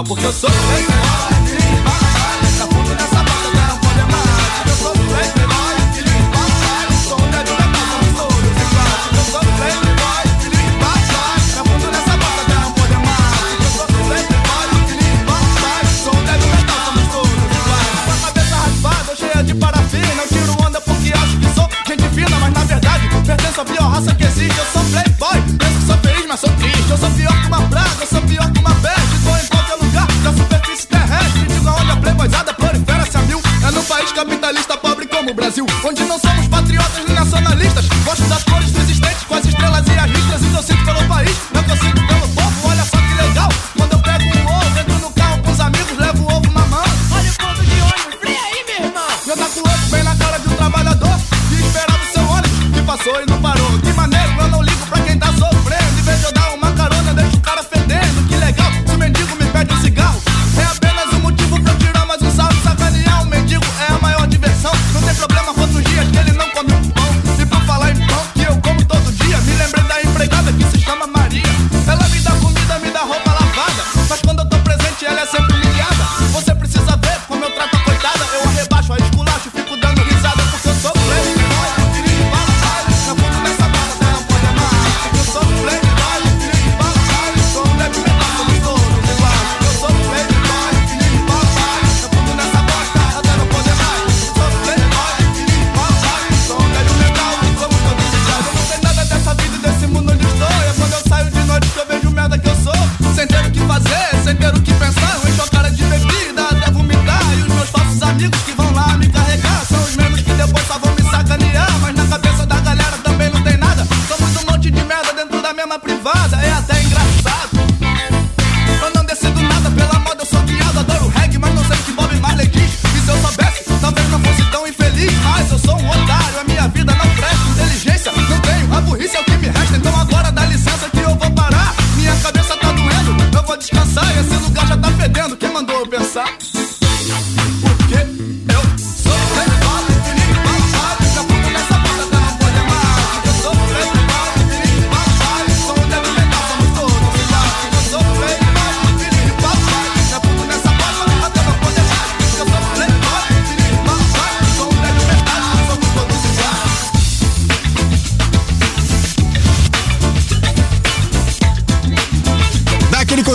porque 0.03 0.25
eu 0.25 0.33
sou 0.33 0.49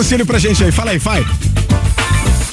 Conselho 0.03 0.25
pra 0.25 0.37
gente 0.37 0.61
aí, 0.61 0.69
fala 0.69 0.91
aí, 0.91 0.97
vai. 0.97 1.21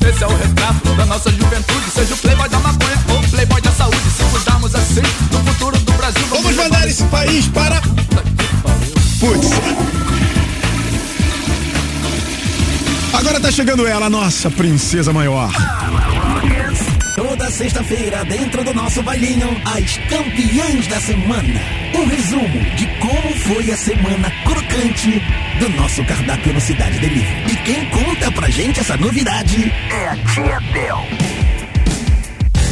Esse 0.09 0.22
é 0.22 0.26
o 0.28 0.36
retrato 0.36 0.94
da 0.94 1.05
nossa 1.05 1.32
juventude. 1.32 1.90
Seja 1.92 2.14
o 2.14 2.16
playboy 2.18 2.48
da 2.48 2.61
maconha 2.61 3.05
ou 3.09 3.18
o 3.18 3.28
playboy 3.28 3.61
da 3.61 3.72
saúde. 3.72 3.98
Se 4.16 4.22
cuidarmos 4.22 4.72
assim 4.72 5.03
do 5.03 5.38
futuro 5.51 5.76
do 5.80 5.92
Brasil, 5.94 6.22
Vamos 6.30 6.55
mandar 6.55 6.86
esse 6.86 7.03
país 7.07 7.48
para. 7.48 7.80
Putz. 9.18 9.51
Agora 13.14 13.40
tá 13.40 13.51
chegando 13.51 13.84
ela, 13.84 14.09
nossa 14.09 14.48
princesa 14.48 15.12
maior. 15.12 15.51
Sexta-feira, 17.61 18.24
dentro 18.24 18.64
do 18.64 18.72
nosso 18.72 19.02
bailinho, 19.02 19.54
as 19.66 19.98
campeãs 20.08 20.86
da 20.86 20.98
semana. 20.98 21.61
Um 21.94 22.06
resumo 22.06 22.58
de 22.74 22.86
como 22.98 23.36
foi 23.36 23.70
a 23.70 23.76
semana 23.76 24.30
crocante 24.46 25.22
do 25.58 25.68
nosso 25.76 26.02
cardápio 26.06 26.54
no 26.54 26.61
Cidade 26.62 26.98
Delivery. 26.98 27.52
E 27.52 27.56
quem 27.56 27.84
conta 27.90 28.32
pra 28.32 28.48
gente 28.48 28.80
essa 28.80 28.96
novidade 28.96 29.70
é 29.90 30.08
a 30.08 30.16
Tia 30.16 30.58
Bel. 30.72 31.06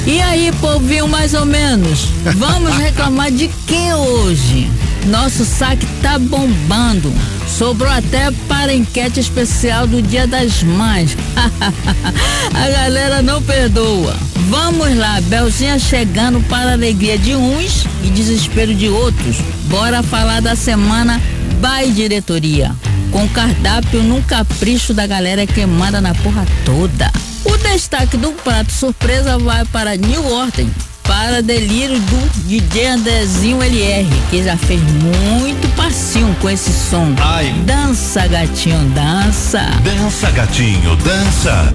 E 0.07 0.23
aí, 0.23 0.51
povinho, 0.53 1.07
mais 1.07 1.35
ou 1.35 1.45
menos? 1.45 2.07
Vamos 2.37 2.73
reclamar 2.81 3.31
de 3.31 3.49
que 3.67 3.93
hoje? 3.93 4.71
Nosso 5.09 5.45
saque 5.45 5.85
tá 6.01 6.19
bombando. 6.19 7.13
Sobrou 7.47 7.91
até 7.91 8.31
para 8.49 8.73
a 8.73 8.75
enquete 8.75 9.21
especial 9.21 9.87
do 9.87 10.01
Dia 10.01 10.27
das 10.27 10.63
Mães. 10.63 11.15
a 12.55 12.71
galera 12.71 13.21
não 13.21 13.43
perdoa. 13.43 14.17
Vamos 14.49 14.97
lá, 14.97 15.21
Belzinha 15.23 15.79
chegando 15.79 16.41
para 16.49 16.71
a 16.71 16.73
alegria 16.73 17.19
de 17.19 17.37
uns 17.37 17.85
e 18.03 18.09
desespero 18.09 18.75
de 18.75 18.89
outros. 18.89 19.37
Bora 19.65 20.03
falar 20.03 20.41
da 20.41 20.57
semana 20.57 21.21
by 21.61 21.91
diretoria. 21.93 22.75
Com 23.11 23.29
cardápio 23.29 24.03
num 24.03 24.23
capricho 24.23 24.95
da 24.95 25.07
galera 25.07 25.47
que 25.47 25.67
manda 25.67 26.01
na 26.01 26.15
porra 26.15 26.47
toda. 26.65 27.13
O 27.45 27.59
destaque 27.59 28.17
do 28.17 28.33
prato 28.33 28.73
surpresa 28.73 29.39
vai 29.39 29.67
para 29.67 29.97
New 29.97 30.33
Order, 30.33 30.67
para 31.03 31.43
delírio 31.43 31.99
do 31.99 32.49
DJ 32.49 32.87
Andrezinho 32.87 33.63
LR, 33.63 34.09
que 34.31 34.43
já 34.43 34.57
fez 34.57 34.81
muito 34.81 35.77
passinho 35.77 36.35
com 36.41 36.49
esse 36.49 36.73
som. 36.73 37.15
Ai. 37.21 37.53
Dança, 37.67 38.27
gatinho, 38.27 38.79
dança. 38.95 39.61
Dança, 39.85 40.31
gatinho, 40.31 40.97
dança. 40.97 41.75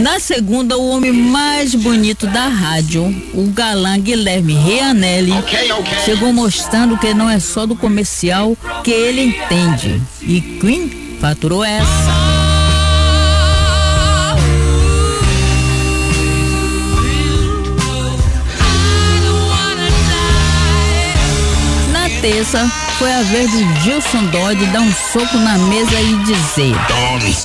Na 0.00 0.18
segunda, 0.18 0.78
o 0.78 0.88
homem 0.88 1.12
mais 1.12 1.74
bonito 1.74 2.26
da 2.26 2.48
rádio, 2.48 3.04
o 3.34 3.46
galã 3.48 3.98
Guilherme 3.98 4.54
Reanelli, 4.54 5.32
chegou 6.06 6.32
mostrando 6.32 6.96
que 6.96 7.12
não 7.12 7.28
é 7.28 7.38
só 7.38 7.66
do 7.66 7.76
comercial 7.76 8.56
que 8.82 8.90
ele 8.90 9.22
entende. 9.22 10.00
E 10.22 10.40
Queen 10.40 11.18
faturou 11.20 11.62
essa. 11.62 12.19
Terça, 22.20 22.70
foi 22.98 23.12
a 23.12 23.22
vez 23.22 23.50
do 23.50 23.80
Gilson 23.80 24.24
Dodge 24.26 24.64
dar 24.66 24.80
um 24.80 24.92
soco 24.92 25.36
na 25.38 25.58
mesa 25.58 26.00
e 26.00 26.16
dizer: 26.24 26.74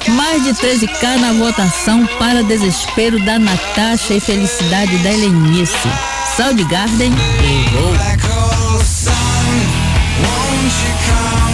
Mais 0.10 0.44
de 0.44 0.54
13k 0.54 1.18
na 1.20 1.34
votação 1.34 2.06
para 2.20 2.44
desespero 2.44 3.20
da 3.24 3.40
Natasha 3.40 4.16
e 4.16 4.20
felicidade 4.20 4.98
da 4.98 5.12
Helenice. 5.12 5.90
Soundgarden 6.36 7.14
errou. 7.44 7.94
Quarta 10.22 11.45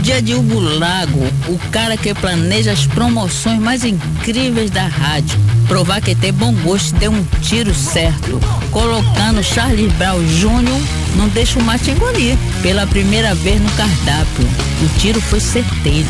dia 0.00 0.22
de 0.22 0.34
Hugo 0.34 0.58
Lago, 0.58 1.20
o 1.48 1.58
cara 1.70 1.96
que 1.96 2.14
planeja 2.14 2.72
as 2.72 2.86
promoções 2.86 3.58
mais 3.58 3.84
incríveis 3.84 4.70
da 4.70 4.86
rádio. 4.86 5.38
Provar 5.68 6.00
que 6.00 6.14
ter 6.14 6.32
bom 6.32 6.52
gosto 6.54 6.94
deu 6.96 7.12
um 7.12 7.24
tiro 7.42 7.74
certo. 7.74 8.40
Colocando 8.70 9.42
Charles 9.42 9.92
Brown 9.94 10.22
Jr. 10.24 11.16
não 11.16 11.28
deixa 11.28 11.58
o 11.58 11.62
mate 11.62 11.90
engolir. 11.90 12.36
Pela 12.62 12.86
primeira 12.86 13.34
vez 13.34 13.60
no 13.60 13.70
cardápio. 13.72 14.48
O 14.82 14.98
tiro 14.98 15.20
foi 15.20 15.40
certeiro. 15.40 16.08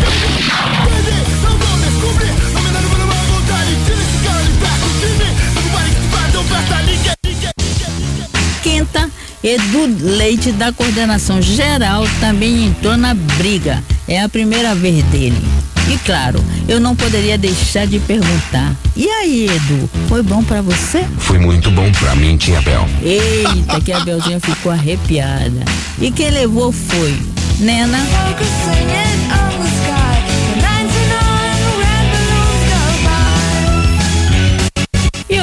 Edu 9.43 9.87
Leite 10.01 10.53
da 10.53 10.71
coordenação 10.71 11.41
geral 11.41 12.05
também 12.21 12.67
entrou 12.67 12.97
na 12.97 13.15
briga. 13.15 13.83
É 14.07 14.21
a 14.21 14.29
primeira 14.29 14.75
vez 14.75 15.03
dele. 15.07 15.41
E 15.89 15.97
claro, 15.99 16.45
eu 16.69 16.79
não 16.79 16.95
poderia 16.95 17.39
deixar 17.39 17.87
de 17.87 17.99
perguntar. 18.01 18.77
E 18.95 19.09
aí, 19.09 19.47
Edu, 19.47 19.91
foi 20.09 20.23
bom 20.23 20.45
pra 20.45 20.61
você? 20.61 21.05
Foi 21.19 21.39
muito 21.39 21.71
bom 21.71 21.91
pra 21.93 22.15
mim, 22.15 22.37
tia 22.37 22.61
Bel. 22.61 22.87
Eita, 23.03 23.81
que 23.81 23.93
a 23.93 24.01
Belzinha 24.01 24.39
ficou 24.39 24.71
arrepiada. 24.71 25.65
E 25.99 26.11
quem 26.11 26.31
levou 26.31 26.71
foi 26.71 27.17
Nena. 27.59 27.99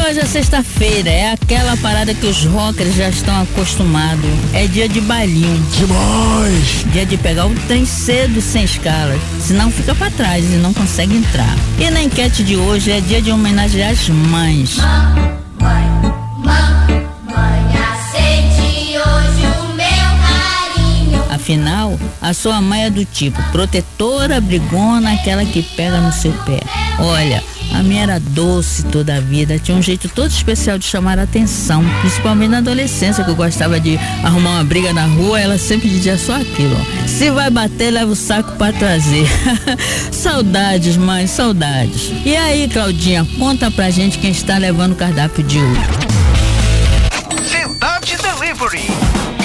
Hoje 0.08 0.20
é 0.20 0.26
sexta-feira, 0.26 1.10
é 1.10 1.34
aquela 1.34 1.76
parada 1.78 2.14
que 2.14 2.26
os 2.26 2.46
rockers 2.46 2.96
já 2.96 3.10
estão 3.10 3.42
acostumados. 3.42 4.24
É 4.54 4.66
dia 4.66 4.88
de 4.88 5.02
bailinho. 5.02 5.62
Demais! 5.78 6.86
Dia 6.94 7.06
de 7.06 7.18
pegar 7.18 7.46
o 7.46 7.54
trem 7.68 7.86
cedo 7.86 8.40
sem 8.40 8.64
escalas, 8.64 9.20
senão 9.42 9.70
fica 9.70 9.94
pra 9.94 10.10
trás 10.10 10.46
e 10.46 10.56
não 10.56 10.74
consegue 10.74 11.14
entrar. 11.14 11.54
E 11.78 11.90
na 11.90 12.02
enquete 12.02 12.42
de 12.42 12.56
hoje 12.56 12.90
é 12.90 13.02
dia 13.02 13.22
de 13.22 13.32
homenagear 13.32 13.92
as 13.92 14.08
mães. 14.08 14.78
Aceite 17.92 18.98
hoje 18.98 19.46
o 19.60 19.74
meu 19.74 20.08
carinho. 20.24 21.26
Afinal, 21.30 22.00
a 22.22 22.34
sua 22.34 22.62
mãe 22.62 22.86
é 22.86 22.90
do 22.90 23.04
tipo 23.04 23.44
protetora, 23.52 24.40
brigona, 24.40 25.16
aquela 25.16 25.44
que 25.44 25.62
pega 25.62 26.00
no 26.00 26.14
seu 26.14 26.32
pé. 26.46 26.62
Olha, 26.98 27.44
a 27.74 27.84
minha 27.84 28.04
era 28.04 28.20
doce 28.20 28.84
toda 28.84 29.16
a 29.16 29.20
vida, 29.20 29.60
tinha 29.60 29.78
um 29.78 29.82
jeito 29.82 30.10
todo 30.10 30.30
especial 30.30 30.78
de 30.78 30.86
chamar 30.86 31.20
a 31.20 31.24
atenção, 31.24 31.84
principalmente 32.02 32.50
na 32.50 32.58
adolescência, 32.60 33.24
que 33.24 33.30
eu 33.30 33.36
gostava 33.36 33.80
de 33.80 33.98
arrumar 34.24 34.52
uma 34.52 34.64
briga 34.64 34.94
na 34.94 35.06
rua, 35.06 35.40
ela 35.40 35.58
sempre 35.58 35.90
dizia 35.90 36.18
só 36.18 36.36
aquilo: 36.36 36.76
ó, 36.76 37.08
se 37.08 37.30
vai 37.32 37.50
bater, 37.50 37.92
leva 37.92 38.12
o 38.12 38.16
saco 38.16 38.52
pra 38.54 38.72
trazer. 38.72 39.28
saudades, 40.12 40.98
mãe, 40.98 41.28
saudades. 41.28 42.12
E 42.26 42.36
aí, 42.36 42.68
Claudinha, 42.68 43.26
conta 43.38 43.70
pra 43.72 43.90
gente 43.90 44.18
quem 44.18 44.32
está 44.32 44.58
levando 44.58 44.94
o 44.94 44.96
cardápio 44.96 45.44
de 45.44 45.60
hoje. 45.60 45.82
Cidade 47.50 48.18
Delivery. 48.18 48.86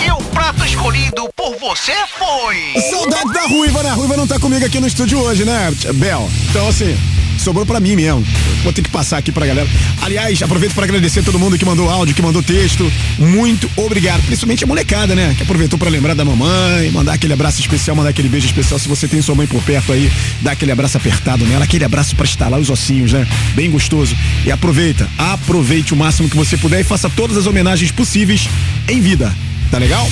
E 0.04 0.10
o 0.10 0.16
prato 0.30 0.64
escolhido 0.64 1.28
por 1.36 1.56
você 1.58 1.92
foi. 2.18 2.82
Saudade 2.90 3.32
da 3.32 3.46
Ruiva, 3.46 3.82
né? 3.82 3.90
A 3.90 3.94
Ruiva 3.94 4.16
não 4.16 4.26
tá 4.26 4.38
comigo 4.38 4.64
aqui 4.64 4.80
no 4.80 4.86
estúdio 4.86 5.20
hoje, 5.20 5.44
né, 5.44 5.72
Bel? 5.94 6.28
Então, 6.50 6.68
assim, 6.68 6.96
sobrou 7.43 7.66
pra 7.66 7.80
mim 7.80 7.97
mesmo. 7.97 8.24
Vou 8.62 8.72
ter 8.72 8.82
que 8.82 8.90
passar 8.90 9.18
aqui 9.18 9.32
pra 9.32 9.47
galera. 9.47 9.68
Aliás, 10.01 10.43
aproveito 10.43 10.74
pra 10.74 10.84
agradecer 10.84 11.22
todo 11.22 11.38
mundo 11.38 11.59
que 11.59 11.64
mandou 11.64 11.88
áudio, 11.90 12.14
que 12.14 12.22
mandou 12.22 12.43
texto. 12.43 12.90
Muito 13.18 13.68
obrigado. 13.76 14.22
Principalmente 14.22 14.64
a 14.64 14.66
molecada, 14.66 15.14
né? 15.14 15.34
Que 15.36 15.43
aproveitou 15.43 15.78
pra 15.78 15.90
lembrar 15.90 16.14
da 16.14 16.24
mamãe, 16.24 16.90
mandar 16.90 17.14
aquele 17.14 17.32
abraço 17.32 17.61
especial, 17.61 17.97
mandar 17.97 18.11
aquele 18.11 18.28
beijo 18.28 18.47
especial. 18.47 18.78
Se 18.78 18.88
você 18.88 19.09
tem 19.09 19.20
sua 19.20 19.34
mãe 19.34 19.47
por 19.47 19.62
perto 19.62 19.93
aí, 19.93 20.11
dá 20.40 20.53
aquele 20.53 20.72
abraço 20.72 20.97
apertado 20.97 21.45
nela, 21.45 21.64
aquele 21.64 21.84
abraço 21.84 22.14
pra 22.14 22.24
estalar 22.24 22.61
os 22.61 22.70
ossinhos, 22.70 23.12
né? 23.12 23.26
Bem 23.55 23.70
gostoso. 23.70 24.16
E 24.45 24.51
aproveita, 24.51 25.09
aproveite 25.18 25.93
o 25.93 25.97
máximo 25.97 26.28
que 26.28 26.36
você 26.36 26.57
puder 26.57 26.80
e 26.80 26.84
faça 26.84 27.11
todas 27.11 27.36
as 27.36 27.47
homenagens 27.47 27.90
possíveis 27.90 28.49
em 28.88 29.01
vida. 29.01 29.34
Tá 29.70 29.78
legal? 29.78 30.09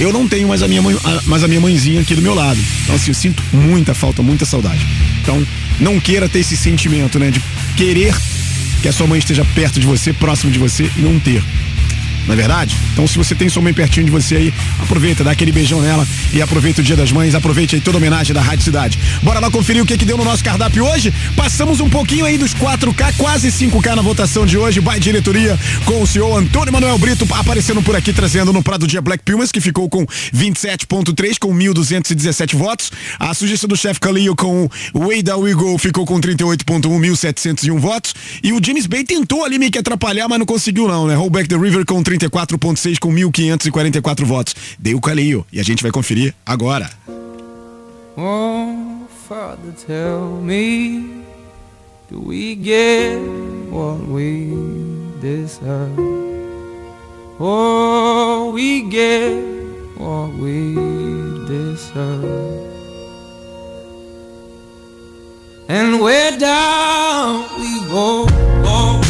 Eu 0.00 0.12
não 0.12 0.26
tenho 0.26 0.48
mais 0.48 0.62
a 0.62 0.68
minha 0.68 0.82
mãe, 0.82 0.96
mais 1.26 1.44
a 1.44 1.48
minha 1.48 1.60
mãezinha 1.60 2.00
aqui 2.00 2.14
do 2.14 2.22
meu 2.22 2.34
lado. 2.34 2.58
Então 2.82 2.96
assim, 2.96 3.10
eu 3.10 3.14
sinto 3.14 3.42
muita 3.52 3.94
falta, 3.94 4.22
muita 4.22 4.44
saudade. 4.44 4.84
Então, 5.22 5.46
não 5.80 6.00
queira 6.00 6.28
ter 6.28 6.40
esse 6.40 6.56
sentimento, 6.56 7.18
né, 7.18 7.30
de 7.30 7.40
querer 7.76 8.14
que 8.82 8.88
a 8.88 8.92
sua 8.92 9.06
mãe 9.06 9.18
esteja 9.18 9.44
perto 9.54 9.80
de 9.80 9.86
você, 9.86 10.12
próximo 10.12 10.52
de 10.52 10.58
você 10.58 10.90
e 10.96 11.00
não 11.00 11.18
ter. 11.18 11.42
Não 12.26 12.34
é 12.34 12.36
verdade? 12.36 12.76
Então, 12.92 13.06
se 13.06 13.16
você 13.16 13.34
tem 13.34 13.48
sua 13.48 13.62
mãe 13.62 13.74
pertinho 13.74 14.06
de 14.06 14.12
você 14.12 14.36
aí, 14.36 14.54
aproveita, 14.80 15.22
dá 15.22 15.30
aquele 15.30 15.52
beijão 15.52 15.80
nela 15.80 16.06
e 16.32 16.40
aproveita 16.40 16.80
o 16.80 16.84
Dia 16.84 16.96
das 16.96 17.12
Mães, 17.12 17.34
aproveite 17.34 17.74
aí 17.74 17.80
toda 17.80 17.96
a 17.96 17.98
homenagem 17.98 18.34
da 18.34 18.40
Rádio 18.40 18.64
Cidade. 18.64 18.98
Bora 19.22 19.40
lá 19.40 19.50
conferir 19.50 19.82
o 19.82 19.86
que 19.86 19.96
que 19.98 20.04
deu 20.04 20.16
no 20.16 20.24
nosso 20.24 20.42
cardápio 20.42 20.84
hoje? 20.84 21.12
Passamos 21.36 21.80
um 21.80 21.88
pouquinho 21.88 22.24
aí 22.24 22.38
dos 22.38 22.54
4K, 22.54 23.16
quase 23.16 23.48
5K 23.48 23.94
na 23.94 24.02
votação 24.02 24.46
de 24.46 24.56
hoje, 24.56 24.80
by 24.80 24.98
diretoria 24.98 25.58
com 25.84 26.02
o 26.02 26.06
senhor 26.06 26.36
Antônio 26.36 26.72
Manuel 26.72 26.98
Brito 26.98 27.26
aparecendo 27.30 27.82
por 27.82 27.94
aqui, 27.96 28.12
trazendo 28.12 28.52
no 28.52 28.62
Prado 28.62 28.86
Dia 28.86 29.00
Black 29.00 29.22
Pumas, 29.24 29.52
que 29.52 29.60
ficou 29.60 29.88
com 29.88 30.06
27.3, 30.06 31.38
com 31.38 31.54
1.217 31.54 32.56
votos. 32.56 32.90
A 33.18 33.34
sugestão 33.34 33.68
do 33.68 33.76
chefe 33.76 34.00
Calil 34.00 34.34
com 34.34 34.68
o 34.92 35.06
Way 35.06 35.22
Down 35.22 35.40
We 35.40 35.54
Go 35.54 35.78
ficou 35.78 36.06
com 36.06 36.20
38.1, 36.20 36.80
1.701 36.80 37.78
votos. 37.78 38.14
E 38.42 38.52
o 38.52 38.60
James 38.64 38.86
Bay 38.86 39.04
tentou 39.04 39.44
ali 39.44 39.58
meio 39.58 39.70
que 39.70 39.78
atrapalhar, 39.78 40.28
mas 40.28 40.38
não 40.38 40.46
conseguiu 40.46 40.88
não, 40.88 41.06
né? 41.06 41.14
Rollback 41.14 41.48
the 41.48 41.56
River 41.56 41.84
com 41.84 42.02
34.6, 42.18 42.98
com 42.98 43.12
1.544 43.12 44.24
votos. 44.24 44.54
Deu 44.78 44.98
o 44.98 45.00
Calil. 45.00 45.46
E 45.52 45.60
a 45.60 45.62
gente 45.62 45.82
vai 45.82 45.92
conferir 45.92 46.34
agora. 46.44 46.90
Oh, 48.16 49.06
Father, 49.28 49.72
tell 49.86 50.40
me, 50.40 51.24
do 52.10 52.20
we 52.20 52.54
get 52.54 53.18
what 53.70 54.00
we 54.08 54.54
deserve? 55.20 55.98
Oh, 57.40 58.52
we 58.54 58.82
get 58.82 59.32
what 59.98 60.32
we 60.38 60.74
deserve. 61.48 62.74
And 65.68 66.00
where 66.00 66.38
down 66.38 67.46
we 67.58 67.80
go, 67.88 68.26
go, 68.62 69.03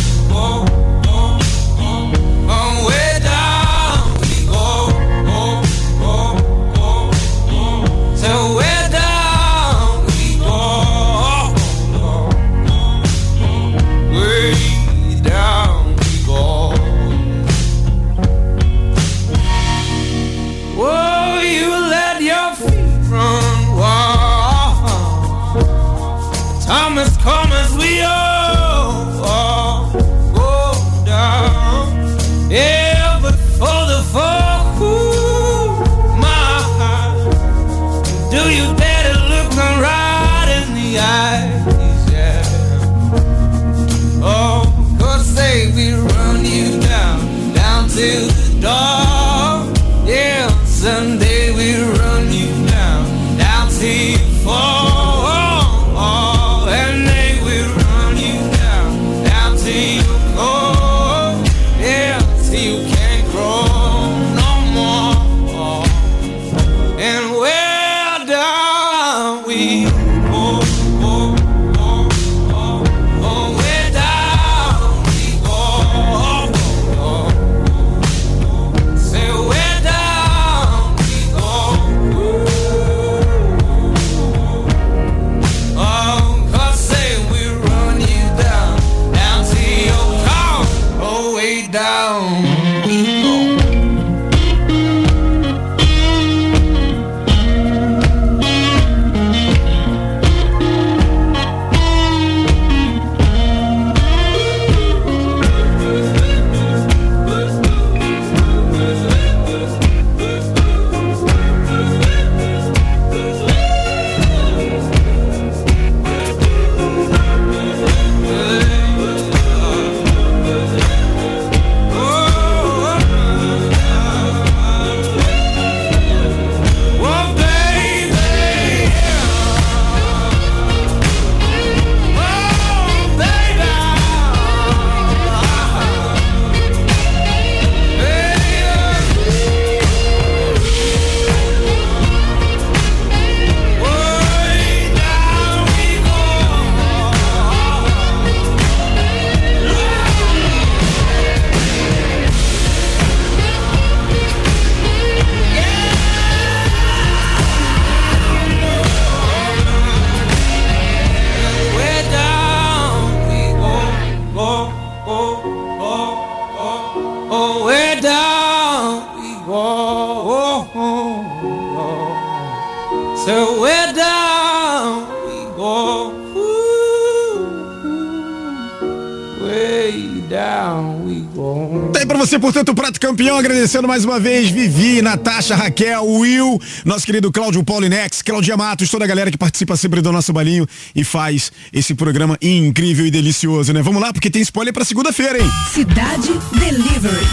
campeão, 183.14 183.38
agradecendo 183.38 183.86
mais 183.86 184.04
uma 184.04 184.18
vez 184.18 184.50
Vivi, 184.50 185.00
Natasha, 185.00 185.54
Raquel, 185.54 186.04
Will, 186.04 186.60
nosso 186.84 187.06
querido 187.06 187.30
Cláudio 187.30 187.62
Paulinex, 187.62 188.22
Claudia 188.22 188.56
Matos, 188.56 188.90
toda 188.90 189.04
a 189.04 189.06
galera 189.06 189.30
que 189.30 189.38
participa 189.38 189.76
sempre 189.76 190.00
do 190.00 190.10
nosso 190.10 190.32
balinho 190.32 190.66
e 190.96 191.04
faz 191.04 191.52
esse 191.72 191.94
programa 191.94 192.36
incrível 192.42 193.06
e 193.06 193.12
delicioso, 193.12 193.72
né? 193.72 193.82
Vamos 193.82 194.02
lá, 194.02 194.12
porque 194.12 194.28
tem 194.28 194.42
spoiler 194.42 194.74
pra 194.74 194.84
segunda-feira, 194.84 195.40
hein? 195.40 195.48
Cidade 195.72 196.32
Delivery. 196.58 197.24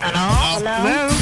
Hello? 0.00 1.14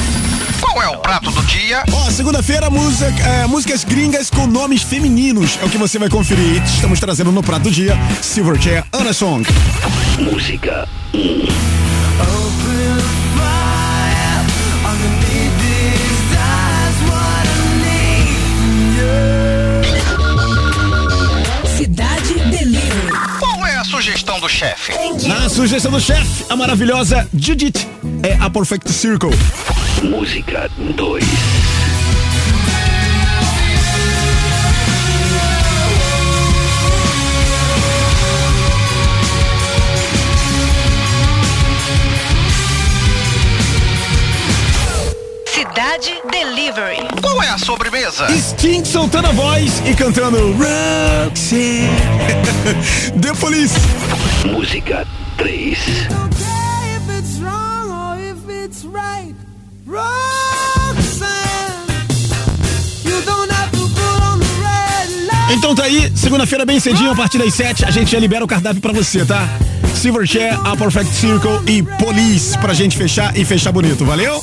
Qual 0.60 0.80
é 0.80 0.88
o 0.88 0.98
prato 0.98 1.32
do 1.32 1.42
dia? 1.46 1.82
Ó, 1.90 2.08
segunda-feira, 2.08 2.70
música, 2.70 3.20
é, 3.20 3.48
músicas 3.48 3.82
gringas 3.82 4.30
com 4.30 4.46
nomes 4.46 4.82
femininos. 4.82 5.58
É 5.60 5.64
o 5.64 5.68
que 5.68 5.76
você 5.76 5.98
vai 5.98 6.08
conferir. 6.08 6.62
Estamos 6.62 7.00
trazendo 7.00 7.32
no 7.32 7.42
prato 7.42 7.64
do 7.64 7.70
dia 7.72 7.98
Silverchair 8.22 8.84
Anna 8.92 9.12
Song. 9.12 9.44
Música 10.20 10.88
Cidade 12.14 12.63
sugestão 24.34 24.40
do 24.40 24.48
chefe? 24.48 25.28
Na 25.28 25.48
sugestão 25.48 25.92
do 25.92 26.00
chefe, 26.00 26.44
a 26.48 26.56
maravilhosa 26.56 27.28
Judith 27.34 27.86
é 28.22 28.34
a 28.40 28.50
Perfect 28.50 28.90
Circle. 28.90 29.30
Música 30.02 30.70
2 30.78 31.24
Cidade 45.46 46.20
Delivery. 46.30 47.13
É 47.44 47.48
a 47.50 47.58
sobremesa? 47.58 48.26
Sting 48.30 48.82
soltando 48.86 49.28
a 49.28 49.32
voz 49.32 49.82
e 49.84 49.94
cantando 49.94 50.38
Roxy. 50.54 51.82
The 53.20 53.34
Police. 53.38 53.74
Música 54.46 55.06
3 55.36 55.72
If 55.76 57.18
it's 57.18 57.38
wrong 57.40 57.90
or 57.90 58.18
if 58.18 58.38
it's 58.48 58.84
right, 58.86 59.34
Roxanne, 59.86 61.28
you 63.04 63.20
don't 63.26 63.52
have 63.52 63.70
to 63.72 63.88
put 63.90 64.22
on 64.22 64.38
the 64.38 64.46
red 64.62 65.26
light. 65.26 65.54
Então 65.54 65.74
tá 65.74 65.84
aí, 65.84 66.10
segunda-feira 66.16 66.64
bem 66.64 66.80
cedinho, 66.80 67.10
a 67.10 67.14
partir 67.14 67.36
das 67.36 67.52
7, 67.52 67.84
a 67.84 67.90
gente 67.90 68.10
já 68.10 68.18
libera 68.18 68.42
o 68.42 68.48
cardápio 68.48 68.80
pra 68.80 68.92
você, 68.94 69.22
tá? 69.26 69.46
Silverchair, 69.94 70.58
a 70.66 70.74
Perfect 70.74 71.14
Circle 71.14 71.60
e 71.66 71.82
Police 71.82 72.58
pra 72.58 72.72
gente 72.72 72.96
fechar 72.96 73.36
e 73.36 73.44
fechar 73.44 73.70
bonito, 73.70 74.02
valeu? 74.02 74.42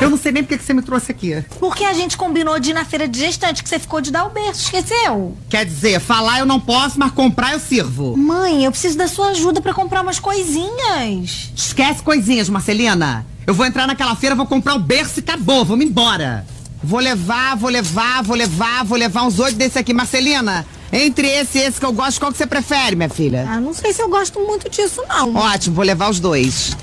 Eu 0.00 0.10
não 0.10 0.18
sei 0.18 0.32
nem 0.32 0.42
porque 0.42 0.58
que 0.58 0.64
você 0.64 0.74
me 0.74 0.82
trouxe 0.82 1.10
aqui. 1.12 1.44
Porque 1.58 1.84
a 1.84 1.92
gente 1.92 2.16
combinou 2.16 2.58
de 2.58 2.70
ir 2.70 2.74
na 2.74 2.84
feira 2.84 3.08
de 3.08 3.18
gestante 3.18 3.62
que 3.62 3.68
você 3.68 3.78
ficou 3.78 4.00
de 4.00 4.10
dar 4.10 4.26
o 4.26 4.30
berço, 4.30 4.62
esqueceu? 4.62 5.36
Quer 5.48 5.64
dizer, 5.64 6.00
falar 6.00 6.40
eu 6.40 6.46
não 6.46 6.60
posso, 6.60 6.98
mas 6.98 7.12
comprar 7.12 7.52
eu 7.52 7.60
sirvo. 7.60 8.16
Mãe, 8.16 8.64
eu 8.64 8.70
preciso 8.70 8.98
da 8.98 9.08
sua 9.08 9.28
ajuda 9.28 9.60
pra 9.60 9.72
comprar 9.72 10.02
umas 10.02 10.18
coisinhas. 10.18 11.52
Esquece 11.56 12.02
coisinhas, 12.02 12.48
Marcelina. 12.48 13.24
Eu 13.46 13.54
vou 13.54 13.64
entrar 13.66 13.86
naquela 13.86 14.14
feira, 14.16 14.34
vou 14.34 14.46
comprar 14.46 14.74
o 14.74 14.78
berço 14.78 15.20
e 15.20 15.20
acabou, 15.20 15.64
vamos 15.64 15.84
embora. 15.84 16.46
Vou 16.82 17.00
levar, 17.00 17.56
vou 17.56 17.70
levar, 17.70 18.22
vou 18.22 18.36
levar, 18.36 18.84
vou 18.84 18.98
levar 18.98 19.22
uns 19.22 19.38
oito 19.38 19.56
desse 19.56 19.78
aqui. 19.78 19.94
Marcelina, 19.94 20.66
entre 20.92 21.26
esse 21.26 21.58
e 21.58 21.62
esse 21.62 21.78
que 21.80 21.86
eu 21.86 21.92
gosto, 21.92 22.18
qual 22.18 22.30
que 22.30 22.36
você 22.36 22.46
prefere, 22.46 22.94
minha 22.96 23.08
filha? 23.08 23.46
Ah, 23.48 23.60
não 23.60 23.72
sei 23.72 23.92
se 23.92 24.02
eu 24.02 24.08
gosto 24.08 24.38
muito 24.40 24.68
disso, 24.68 25.02
não. 25.08 25.34
Ótimo, 25.34 25.76
vou 25.76 25.84
levar 25.84 26.10
os 26.10 26.20
dois. 26.20 26.76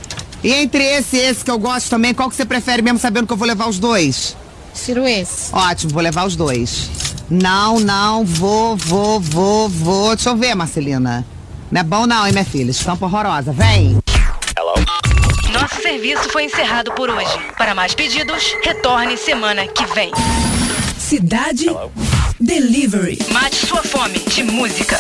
E 0.44 0.52
entre 0.52 0.84
esse 0.84 1.18
e 1.18 1.20
esse 1.20 1.46
que 1.46 1.52
eu 1.52 1.60
gosto 1.60 1.90
também, 1.90 2.14
qual 2.14 2.30
que 2.30 2.36
você 2.36 2.46
prefere 2.46 2.82
mesmo 2.82 2.98
sabendo 3.00 3.28
que 3.28 3.34
eu 3.34 3.38
vou 3.38 3.48
levar 3.48 3.68
os 3.68 3.78
dois? 3.78 4.36
Tiro 4.74 5.06
esse. 5.06 5.54
Ótimo, 5.54 5.94
vou 5.94 6.02
levar 6.02 6.26
os 6.26 6.36
dois. 6.36 6.90
Não, 7.30 7.80
não, 7.80 8.26
vou, 8.26 8.76
vou, 8.76 9.20
vou, 9.20 9.70
vou. 9.70 10.16
Deixa 10.16 10.30
eu 10.30 10.36
ver, 10.36 10.56
Marcelina. 10.56 11.26
Não 11.72 11.80
é 11.80 11.84
bom 11.84 12.06
não, 12.06 12.26
hein, 12.26 12.34
minha 12.34 12.44
filha? 12.46 12.72
Estampa 12.72 13.06
horrorosa. 13.06 13.54
Vem. 13.54 14.00
Nosso 15.54 15.82
serviço 15.82 16.30
foi 16.30 16.46
encerrado 16.46 16.92
por 16.94 17.10
hoje. 17.10 17.38
Para 17.58 17.76
mais 17.76 17.94
pedidos, 17.94 18.56
retorne 18.64 19.18
semana 19.18 19.68
que 19.68 19.86
vem. 19.94 20.12
Cidade 20.98 21.68
Delivery. 22.40 23.20
Mate 23.32 23.68
sua 23.68 23.84
fome 23.84 24.20
de 24.20 24.44
música. 24.44 25.00